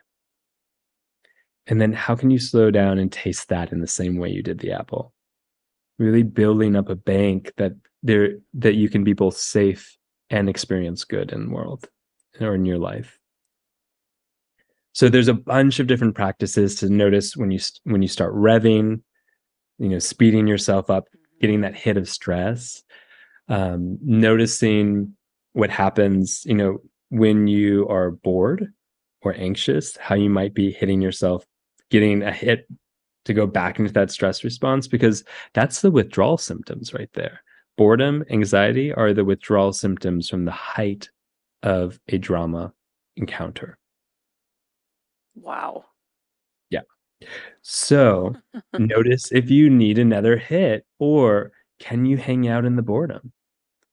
And 1.66 1.80
then 1.80 1.92
how 1.92 2.14
can 2.14 2.30
you 2.30 2.38
slow 2.38 2.70
down 2.70 2.98
and 2.98 3.10
taste 3.10 3.48
that 3.48 3.72
in 3.72 3.80
the 3.80 3.86
same 3.86 4.18
way 4.18 4.30
you 4.30 4.42
did 4.42 4.60
the 4.60 4.72
apple? 4.72 5.12
Really 5.98 6.22
building 6.22 6.76
up 6.76 6.88
a 6.88 6.96
bank 6.96 7.52
that 7.56 7.72
there 8.02 8.34
that 8.54 8.74
you 8.74 8.88
can 8.88 9.02
be 9.02 9.14
both 9.14 9.36
safe 9.36 9.96
and 10.30 10.48
experience 10.48 11.04
good 11.04 11.32
in 11.32 11.46
the 11.46 11.52
world 11.52 11.88
or 12.40 12.54
in 12.54 12.64
your 12.64 12.78
life. 12.78 13.18
So 14.92 15.08
there's 15.08 15.28
a 15.28 15.34
bunch 15.34 15.78
of 15.78 15.86
different 15.86 16.14
practices 16.14 16.76
to 16.76 16.88
notice 16.88 17.36
when 17.36 17.50
you 17.50 17.58
when 17.84 18.02
you 18.02 18.08
start 18.08 18.34
revving, 18.34 19.02
you 19.78 19.88
know, 19.88 19.98
speeding 19.98 20.46
yourself 20.46 20.90
up, 20.90 21.08
getting 21.40 21.60
that 21.62 21.76
hit 21.76 21.96
of 21.96 22.08
stress, 22.08 22.82
um, 23.48 23.98
noticing 24.02 25.14
what 25.52 25.70
happens, 25.70 26.42
you 26.44 26.54
know, 26.54 26.78
when 27.10 27.46
you 27.46 27.86
are 27.88 28.10
bored 28.10 28.72
or 29.22 29.34
anxious, 29.36 29.96
how 29.96 30.14
you 30.14 30.30
might 30.30 30.54
be 30.54 30.72
hitting 30.72 31.00
yourself 31.00 31.46
getting 31.90 32.22
a 32.22 32.32
hit 32.32 32.66
to 33.24 33.34
go 33.34 33.46
back 33.46 33.78
into 33.78 33.92
that 33.92 34.10
stress 34.10 34.44
response 34.44 34.86
because 34.88 35.24
that's 35.52 35.80
the 35.80 35.90
withdrawal 35.90 36.38
symptoms 36.38 36.94
right 36.94 37.10
there. 37.14 37.42
Boredom, 37.76 38.24
anxiety 38.30 38.92
are 38.92 39.12
the 39.12 39.24
withdrawal 39.24 39.72
symptoms 39.72 40.28
from 40.28 40.44
the 40.44 40.52
height 40.52 41.10
of 41.62 42.00
a 42.08 42.18
drama 42.18 42.72
encounter. 43.16 43.78
Wow. 45.34 45.84
So 47.62 48.34
notice 48.78 49.32
if 49.32 49.50
you 49.50 49.70
need 49.70 49.98
another 49.98 50.36
hit 50.36 50.84
or 50.98 51.52
can 51.78 52.06
you 52.06 52.16
hang 52.16 52.48
out 52.48 52.64
in 52.64 52.76
the 52.76 52.82
boredom? 52.82 53.32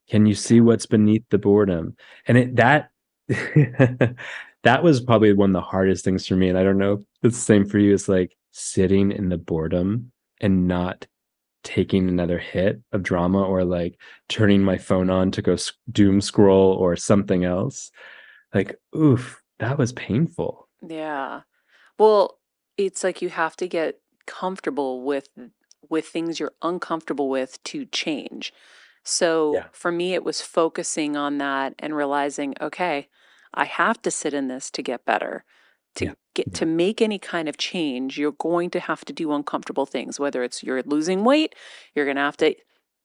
Can 0.10 0.26
you 0.26 0.36
see 0.36 0.62
what's 0.62 0.86
beneath 0.86 1.24
the 1.30 1.38
boredom? 1.38 1.96
And 2.28 2.38
it, 2.38 2.56
that 2.58 2.92
that 3.28 4.84
was 4.84 5.02
probably 5.02 5.34
one 5.34 5.52
of 5.52 5.54
the 5.54 5.62
hardest 5.62 6.04
things 6.04 6.28
for 6.28 6.36
me. 6.36 6.50
And 6.50 6.58
I 6.58 6.64
don't 6.64 6.78
know 6.78 6.94
if 6.94 7.30
it's 7.30 7.38
the 7.38 7.42
same 7.42 7.66
for 7.66 7.80
you. 7.80 7.94
It's 7.94 8.10
like 8.10 8.36
sitting 8.52 9.12
in 9.12 9.30
the 9.30 9.38
boredom 9.38 10.12
and 10.42 10.68
not 10.68 11.08
taking 11.64 12.10
another 12.10 12.38
hit 12.38 12.82
of 12.92 13.04
drama 13.04 13.42
or 13.42 13.64
like 13.64 13.98
turning 14.28 14.62
my 14.62 14.78
phone 14.78 15.10
on 15.10 15.32
to 15.32 15.42
go 15.42 15.56
doom 15.92 16.20
scroll 16.20 16.74
or 16.74 16.96
something 16.96 17.46
else. 17.46 17.92
Like, 18.54 18.76
oof, 18.96 19.42
that 19.60 19.78
was 19.78 19.94
painful. 19.94 20.68
Yeah. 20.88 21.42
Well, 21.98 22.38
it's 22.78 23.04
like 23.04 23.22
you 23.22 23.30
have 23.30 23.56
to 23.58 23.68
get 23.68 24.00
comfortable 24.26 25.04
with 25.04 25.30
with 25.90 26.08
things 26.08 26.40
you're 26.40 26.54
uncomfortable 26.62 27.30
with 27.30 27.62
to 27.64 27.86
change. 27.86 28.54
So 29.04 29.56
yeah. 29.56 29.66
for 29.72 29.92
me 29.92 30.14
it 30.14 30.24
was 30.24 30.42
focusing 30.42 31.16
on 31.18 31.38
that 31.40 31.76
and 31.80 31.96
realizing, 31.96 32.56
okay, 32.62 33.10
I 33.54 33.66
have 33.66 34.02
to 34.04 34.12
sit 34.12 34.34
in 34.34 34.48
this 34.48 34.72
to 34.72 34.82
get 34.82 35.06
better. 35.06 35.44
To 35.96 36.06
yeah. 36.06 36.14
get 36.34 36.54
to 36.56 36.66
make 36.66 37.02
any 37.02 37.20
kind 37.20 37.48
of 37.48 37.58
change, 37.58 38.18
you're 38.18 38.32
going 38.32 38.72
to 38.72 38.80
have 38.80 39.06
to 39.06 39.14
do 39.14 39.32
uncomfortable 39.32 39.86
things, 39.86 40.20
whether 40.20 40.42
it's 40.44 40.64
you're 40.64 40.82
losing 40.84 41.24
weight, 41.24 41.54
you're 41.94 42.06
going 42.06 42.16
to 42.16 42.24
have 42.24 42.38
to 42.38 42.56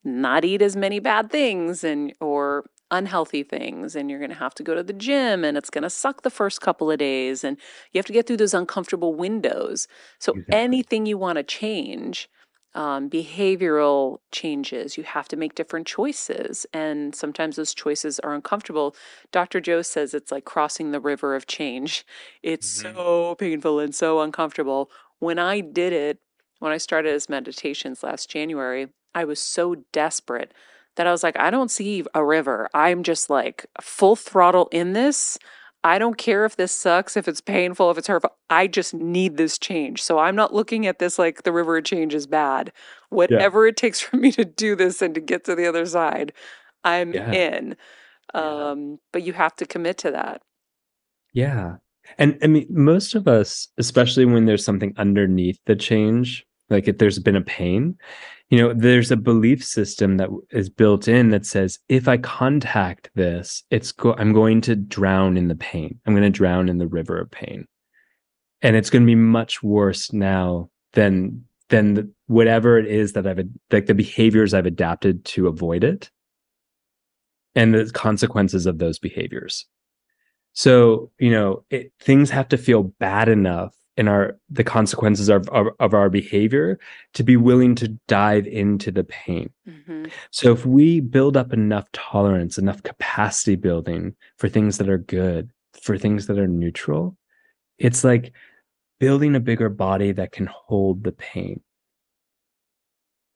not 0.05 0.45
eat 0.45 0.63
as 0.63 0.75
many 0.75 0.99
bad 0.99 1.31
things 1.31 1.85
and 1.85 2.15
or 2.21 2.65
unhealthy 2.91 3.43
things 3.43 3.95
and 3.95 4.11
you're 4.11 4.19
going 4.19 4.31
to 4.31 4.37
have 4.37 4.55
to 4.55 4.63
go 4.63 4.75
to 4.75 4.83
the 4.83 4.93
gym 4.93 5.45
and 5.45 5.57
it's 5.57 5.71
going 5.71 5.83
to 5.83 5.91
suck 5.91 6.23
the 6.23 6.31
first 6.31 6.61
couple 6.61 6.91
of 6.91 6.99
days 6.99 7.45
and 7.45 7.59
you 7.93 7.99
have 7.99 8.07
to 8.07 8.13
get 8.13 8.27
through 8.27 8.37
those 8.37 8.55
uncomfortable 8.55 9.15
windows. 9.15 9.89
So 10.19 10.33
exactly. 10.33 10.57
anything 10.57 11.07
you 11.07 11.19
want 11.19 11.37
to 11.37 11.43
change 11.43 12.29
um, 12.75 13.09
behavioral 13.11 14.19
changes. 14.31 14.97
You 14.97 15.05
have 15.05 15.27
to 15.29 15.37
make 15.37 15.55
different 15.55 15.87
choices. 15.87 16.67
And 16.73 17.15
sometimes 17.15 17.57
those 17.57 17.75
choices 17.75 18.21
are 18.21 18.35
uncomfortable. 18.35 18.95
Dr. 19.33 19.61
Joe 19.61 19.83
says 19.83 20.15
it's 20.15 20.31
like 20.31 20.45
crossing 20.45 20.93
the 20.93 21.01
river 21.01 21.35
of 21.35 21.47
change. 21.47 22.07
It's 22.43 22.83
mm-hmm. 22.83 22.97
so 22.97 23.35
painful 23.35 23.81
and 23.81 23.95
so 23.95 24.21
uncomfortable. 24.21 24.91
When 25.19 25.39
I 25.39 25.61
did 25.61 25.93
it, 25.93 26.21
when 26.61 26.73
I 26.73 26.77
started 26.79 27.15
as 27.15 27.29
meditations 27.29 28.03
last 28.03 28.31
January, 28.31 28.89
I 29.15 29.25
was 29.25 29.41
so 29.41 29.77
desperate 29.93 30.53
that 30.99 31.07
I 31.07 31.13
was 31.13 31.23
like, 31.23 31.39
I 31.39 31.51
don't 31.51 31.71
see 31.71 32.05
a 32.13 32.25
river. 32.25 32.69
I'm 32.75 33.03
just 33.03 33.31
like 33.31 33.65
full 33.81 34.17
throttle 34.17 34.69
in 34.73 34.93
this. 34.93 35.39
I 35.85 36.01
don't 36.01 36.19
care 36.19 36.45
if 36.45 36.57
this 36.57 36.73
sucks, 36.73 37.17
if 37.17 37.29
it's 37.29 37.41
painful, 37.41 37.91
if 37.91 37.99
it's 37.99 38.09
hurtful. 38.09 38.37
I 38.51 38.67
just 38.67 38.93
need 38.93 39.37
this 39.37 39.59
change. 39.59 40.03
So 40.03 40.19
I'm 40.19 40.35
not 40.35 40.53
looking 40.53 40.87
at 40.89 40.99
this 40.99 41.17
like 41.17 41.45
the 41.45 41.53
river 41.53 41.79
of 41.79 41.85
change 41.85 42.15
is 42.15 42.27
bad. 42.27 42.73
Whatever 43.11 43.65
yeah. 43.65 43.71
it 43.71 43.77
takes 43.77 44.01
for 44.03 44.17
me 44.17 44.33
to 44.33 44.45
do 44.45 44.75
this 44.75 45.01
and 45.01 45.15
to 45.15 45.21
get 45.21 45.45
to 45.45 45.55
the 45.55 45.67
other 45.67 45.87
side, 45.87 46.33
I'm 46.83 47.15
yeah. 47.15 47.33
in. 47.33 47.77
Um, 48.35 48.91
yeah. 48.91 48.97
But 49.13 49.23
you 49.23 49.33
have 49.35 49.55
to 49.57 49.67
commit 49.67 49.99
to 49.99 50.11
that. 50.11 50.43
Yeah. 51.33 51.77
And 52.19 52.39
I 52.43 52.49
mean, 52.49 52.67
most 52.71 53.15
of 53.15 53.29
us, 53.29 53.69
especially 53.79 54.25
when 54.25 54.47
there's 54.47 54.65
something 54.65 54.95
underneath 54.97 55.61
the 55.67 55.77
change, 55.77 56.45
like 56.71 56.89
if 56.89 56.99
there's 56.99 57.19
been 57.19 57.37
a 57.37 57.43
pain, 57.43 57.97
you 58.51 58.59
know 58.59 58.73
there's 58.73 59.11
a 59.11 59.17
belief 59.17 59.65
system 59.65 60.17
that 60.17 60.31
is 60.51 60.71
built 60.71 61.07
in 61.07 61.31
that 61.31 61.45
says 61.45 61.79
if 61.89 62.09
i 62.09 62.17
contact 62.17 63.11
this 63.15 63.63
it's 63.71 63.93
go- 63.93 64.15
i'm 64.15 64.33
going 64.33 64.61
to 64.63 64.75
drown 64.77 65.37
in 65.37 65.49
the 65.49 65.55
pain. 65.55 65.99
I'm 66.07 66.15
going 66.15 66.31
to 66.31 66.31
drown 66.31 66.69
in 66.69 66.79
the 66.79 66.89
river 66.89 67.19
of 67.19 67.31
pain. 67.31 67.67
And 68.61 68.75
it's 68.75 68.91
going 68.91 69.03
to 69.03 69.07
be 69.07 69.15
much 69.15 69.63
worse 69.63 70.13
now 70.13 70.71
than 70.95 71.45
than 71.69 71.95
the, 71.95 72.11
whatever 72.27 72.79
it 72.79 72.87
is 72.87 73.13
that 73.13 73.27
i've 73.27 73.41
like 73.71 73.87
the 73.87 73.95
behaviors 73.95 74.55
i've 74.55 74.67
adapted 74.67 75.25
to 75.27 75.47
avoid 75.47 75.85
it 75.85 76.11
and 77.55 77.75
the 77.75 77.91
consequences 77.93 78.67
of 78.67 78.79
those 78.79 78.99
behaviors. 78.99 79.67
So 80.55 81.11
you 81.19 81.31
know 81.31 81.65
it, 81.71 81.93
things 82.01 82.31
have 82.31 82.49
to 82.49 82.59
feel 82.59 82.83
bad 82.83 83.29
enough 83.29 83.75
in 83.99 84.09
our 84.09 84.39
the 84.49 84.65
consequences 84.65 85.29
of, 85.29 85.49
of, 85.51 85.67
of 85.81 85.93
our 85.93 86.09
behavior 86.09 86.79
to 87.15 87.23
be 87.23 87.37
willing 87.37 87.75
to 87.75 87.89
dive 88.07 88.47
into 88.47 88.91
the 88.91 89.05
pain. 89.05 89.51
Mm-hmm. 89.69 90.07
so 90.31 90.53
if 90.53 90.65
we 90.65 91.01
build 91.01 91.37
up 91.37 91.53
enough 91.53 91.91
tolerance 91.93 92.57
enough 92.57 92.83
capacity 92.83 93.57
building 93.57 94.15
for 94.39 94.49
things 94.49 94.79
that 94.79 94.89
are 94.89 94.99
good 94.99 95.51
for 95.83 95.99
things 95.99 96.27
that 96.27 96.39
are 96.39 96.49
neutral 96.49 97.17
it's 97.79 98.03
like 98.03 98.33
building 98.99 99.37
a 99.37 99.41
bigger 99.41 99.69
body 99.69 100.13
that 100.13 100.33
can 100.33 100.47
hold 100.47 101.05
the 101.05 101.13
pain. 101.13 101.61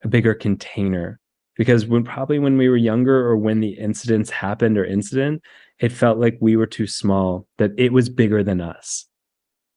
A 0.03 0.09
bigger 0.09 0.35
container. 0.35 1.20
Because 1.57 1.87
when 1.87 2.03
probably 2.03 2.38
when 2.38 2.57
we 2.57 2.68
were 2.68 2.77
younger 2.77 3.27
or 3.27 3.37
when 3.37 3.61
the 3.61 3.72
incidents 3.72 4.31
happened 4.31 4.79
or 4.79 4.85
incident 4.85 5.42
it 5.79 5.92
felt 5.92 6.18
like 6.18 6.38
we 6.40 6.57
were 6.57 6.66
too 6.66 6.87
small 6.87 7.46
that 7.59 7.72
it 7.77 7.92
was 7.92 8.09
bigger 8.09 8.42
than 8.42 8.61
us 8.61 9.07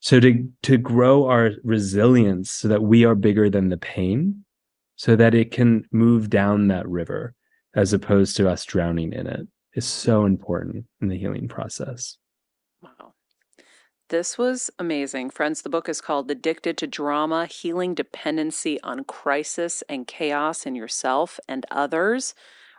so 0.05 0.19
to 0.19 0.47
to 0.61 0.77
grow 0.77 1.27
our 1.27 1.53
resilience 1.63 2.51
so 2.51 2.67
that 2.67 2.83
we 2.83 3.03
are 3.05 3.15
bigger 3.15 3.49
than 3.49 3.69
the 3.69 3.77
pain, 3.77 4.45
so 4.97 5.15
that 5.15 5.33
it 5.33 5.49
can 5.49 5.83
move 5.91 6.29
down 6.29 6.67
that 6.67 6.87
river 6.87 7.33
as 7.73 7.91
opposed 7.91 8.37
to 8.37 8.47
us 8.47 8.63
drowning 8.65 9.13
in 9.13 9.25
it 9.25 9.47
is 9.73 9.83
so 9.83 10.23
important 10.25 10.85
in 11.01 11.07
the 11.07 11.17
healing 11.17 11.47
process. 11.47 12.17
Wow. 12.83 13.13
This 14.09 14.37
was 14.37 14.69
amazing. 14.77 15.31
Friends, 15.31 15.63
the 15.63 15.69
book 15.69 15.89
is 15.89 16.01
called 16.01 16.29
Addicted 16.29 16.77
to 16.77 16.85
Drama 16.85 17.47
Healing 17.47 17.95
Dependency 17.95 18.79
on 18.83 19.05
Crisis 19.05 19.81
and 19.89 20.05
Chaos 20.05 20.67
in 20.67 20.75
Yourself 20.75 21.39
and 21.47 21.65
Others. 21.71 22.35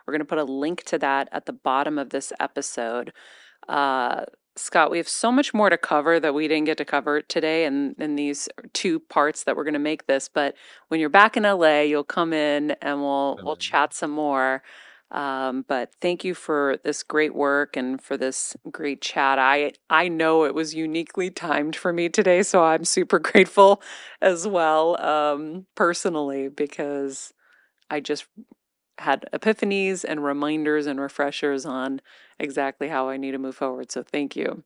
We're 0.07 0.13
going 0.13 0.19
to 0.19 0.25
put 0.25 0.37
a 0.37 0.45
link 0.45 0.83
to 0.85 0.97
that 0.99 1.27
at 1.33 1.45
the 1.45 1.51
bottom 1.51 1.97
of 1.97 2.11
this 2.11 2.31
episode. 2.39 3.11
Uh, 3.67 4.23
Scott, 4.57 4.91
we 4.91 4.97
have 4.97 5.07
so 5.07 5.31
much 5.31 5.53
more 5.53 5.69
to 5.69 5.77
cover 5.77 6.19
that 6.19 6.33
we 6.33 6.47
didn't 6.47 6.65
get 6.65 6.77
to 6.77 6.85
cover 6.85 7.21
today 7.21 7.65
and 7.65 7.95
in, 7.97 8.03
in 8.03 8.15
these 8.15 8.49
two 8.73 8.99
parts 8.99 9.43
that 9.43 9.55
we're 9.55 9.63
going 9.63 9.73
to 9.73 9.79
make 9.79 10.07
this. 10.07 10.27
But 10.29 10.55
when 10.89 10.99
you're 10.99 11.09
back 11.09 11.37
in 11.37 11.43
LA, 11.43 11.81
you'll 11.81 12.03
come 12.03 12.33
in 12.33 12.71
and 12.81 13.01
we'll 13.01 13.39
we'll 13.43 13.55
chat 13.55 13.93
some 13.93 14.11
more. 14.11 14.63
Um, 15.11 15.63
but 15.67 15.93
thank 16.01 16.25
you 16.25 16.33
for 16.33 16.77
this 16.83 17.01
great 17.01 17.33
work 17.33 17.77
and 17.77 18.01
for 18.01 18.17
this 18.17 18.57
great 18.71 19.01
chat. 19.01 19.39
I 19.39 19.71
I 19.89 20.09
know 20.09 20.43
it 20.43 20.53
was 20.53 20.75
uniquely 20.75 21.29
timed 21.29 21.75
for 21.75 21.93
me 21.93 22.09
today, 22.09 22.43
so 22.43 22.63
I'm 22.63 22.83
super 22.83 23.19
grateful 23.31 23.81
as 24.21 24.47
well, 24.47 25.01
um, 25.01 25.65
personally, 25.75 26.49
because 26.49 27.33
I 27.89 28.01
just 28.01 28.25
had 28.99 29.27
epiphanies 29.33 30.03
and 30.07 30.23
reminders 30.23 30.87
and 30.87 30.99
refreshers 30.99 31.65
on 31.65 32.01
exactly 32.39 32.87
how 32.87 33.09
I 33.09 33.17
need 33.17 33.31
to 33.31 33.37
move 33.37 33.55
forward. 33.55 33.91
So 33.91 34.03
thank 34.03 34.35
you. 34.35 34.63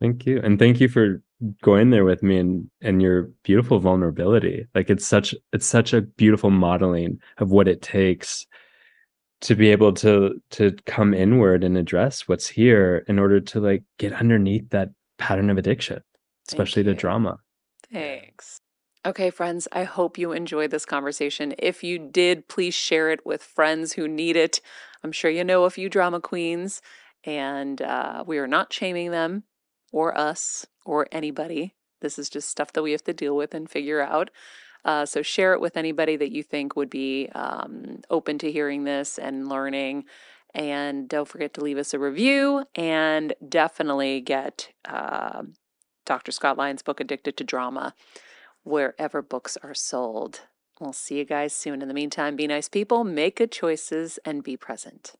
Thank 0.00 0.24
you. 0.26 0.40
And 0.42 0.58
thank 0.58 0.80
you 0.80 0.88
for 0.88 1.22
going 1.62 1.90
there 1.90 2.04
with 2.04 2.22
me 2.22 2.38
and 2.38 2.70
and 2.80 3.02
your 3.02 3.30
beautiful 3.44 3.78
vulnerability. 3.78 4.66
Like 4.74 4.90
it's 4.90 5.06
such 5.06 5.34
it's 5.52 5.66
such 5.66 5.92
a 5.92 6.02
beautiful 6.02 6.50
modeling 6.50 7.18
of 7.38 7.50
what 7.50 7.68
it 7.68 7.82
takes 7.82 8.46
to 9.42 9.54
be 9.54 9.70
able 9.70 9.92
to 9.94 10.40
to 10.50 10.72
come 10.86 11.14
inward 11.14 11.64
and 11.64 11.76
address 11.76 12.28
what's 12.28 12.48
here 12.48 13.04
in 13.08 13.18
order 13.18 13.40
to 13.40 13.60
like 13.60 13.82
get 13.98 14.12
underneath 14.12 14.68
that 14.70 14.90
pattern 15.18 15.50
of 15.50 15.58
addiction, 15.58 16.00
especially 16.48 16.82
the 16.82 16.94
drama. 16.94 17.38
Thanks. 17.92 18.60
Okay, 19.06 19.30
friends, 19.30 19.66
I 19.72 19.84
hope 19.84 20.18
you 20.18 20.32
enjoyed 20.32 20.70
this 20.70 20.84
conversation. 20.84 21.54
If 21.56 21.82
you 21.82 21.98
did, 21.98 22.48
please 22.48 22.74
share 22.74 23.08
it 23.08 23.24
with 23.24 23.42
friends 23.42 23.94
who 23.94 24.06
need 24.06 24.36
it. 24.36 24.60
I'm 25.02 25.10
sure 25.10 25.30
you 25.30 25.42
know 25.42 25.64
a 25.64 25.70
few 25.70 25.88
drama 25.88 26.20
queens, 26.20 26.82
and 27.24 27.80
uh, 27.80 28.24
we 28.26 28.36
are 28.36 28.46
not 28.46 28.74
shaming 28.74 29.10
them 29.10 29.44
or 29.90 30.16
us 30.18 30.66
or 30.84 31.06
anybody. 31.10 31.74
This 32.02 32.18
is 32.18 32.28
just 32.28 32.50
stuff 32.50 32.74
that 32.74 32.82
we 32.82 32.92
have 32.92 33.02
to 33.04 33.14
deal 33.14 33.34
with 33.34 33.54
and 33.54 33.70
figure 33.70 34.02
out. 34.02 34.28
Uh, 34.84 35.06
so 35.06 35.22
share 35.22 35.54
it 35.54 35.62
with 35.62 35.78
anybody 35.78 36.16
that 36.16 36.30
you 36.30 36.42
think 36.42 36.76
would 36.76 36.90
be 36.90 37.30
um, 37.34 38.02
open 38.10 38.36
to 38.36 38.52
hearing 38.52 38.84
this 38.84 39.18
and 39.18 39.48
learning. 39.48 40.04
And 40.54 41.08
don't 41.08 41.28
forget 41.28 41.54
to 41.54 41.62
leave 41.62 41.78
us 41.78 41.94
a 41.94 41.98
review 41.98 42.66
and 42.74 43.32
definitely 43.48 44.20
get 44.20 44.68
uh, 44.86 45.44
Dr. 46.04 46.32
Scott 46.32 46.58
Lyons' 46.58 46.82
book, 46.82 47.00
Addicted 47.00 47.38
to 47.38 47.44
Drama 47.44 47.94
wherever 48.62 49.22
books 49.22 49.56
are 49.62 49.74
sold. 49.74 50.42
We'll 50.80 50.92
see 50.92 51.18
you 51.18 51.24
guys 51.24 51.52
soon. 51.52 51.82
In 51.82 51.88
the 51.88 51.94
meantime, 51.94 52.36
be 52.36 52.46
nice 52.46 52.68
people, 52.68 53.04
make 53.04 53.36
good 53.36 53.52
choices, 53.52 54.18
and 54.24 54.42
be 54.42 54.56
present. 54.56 55.14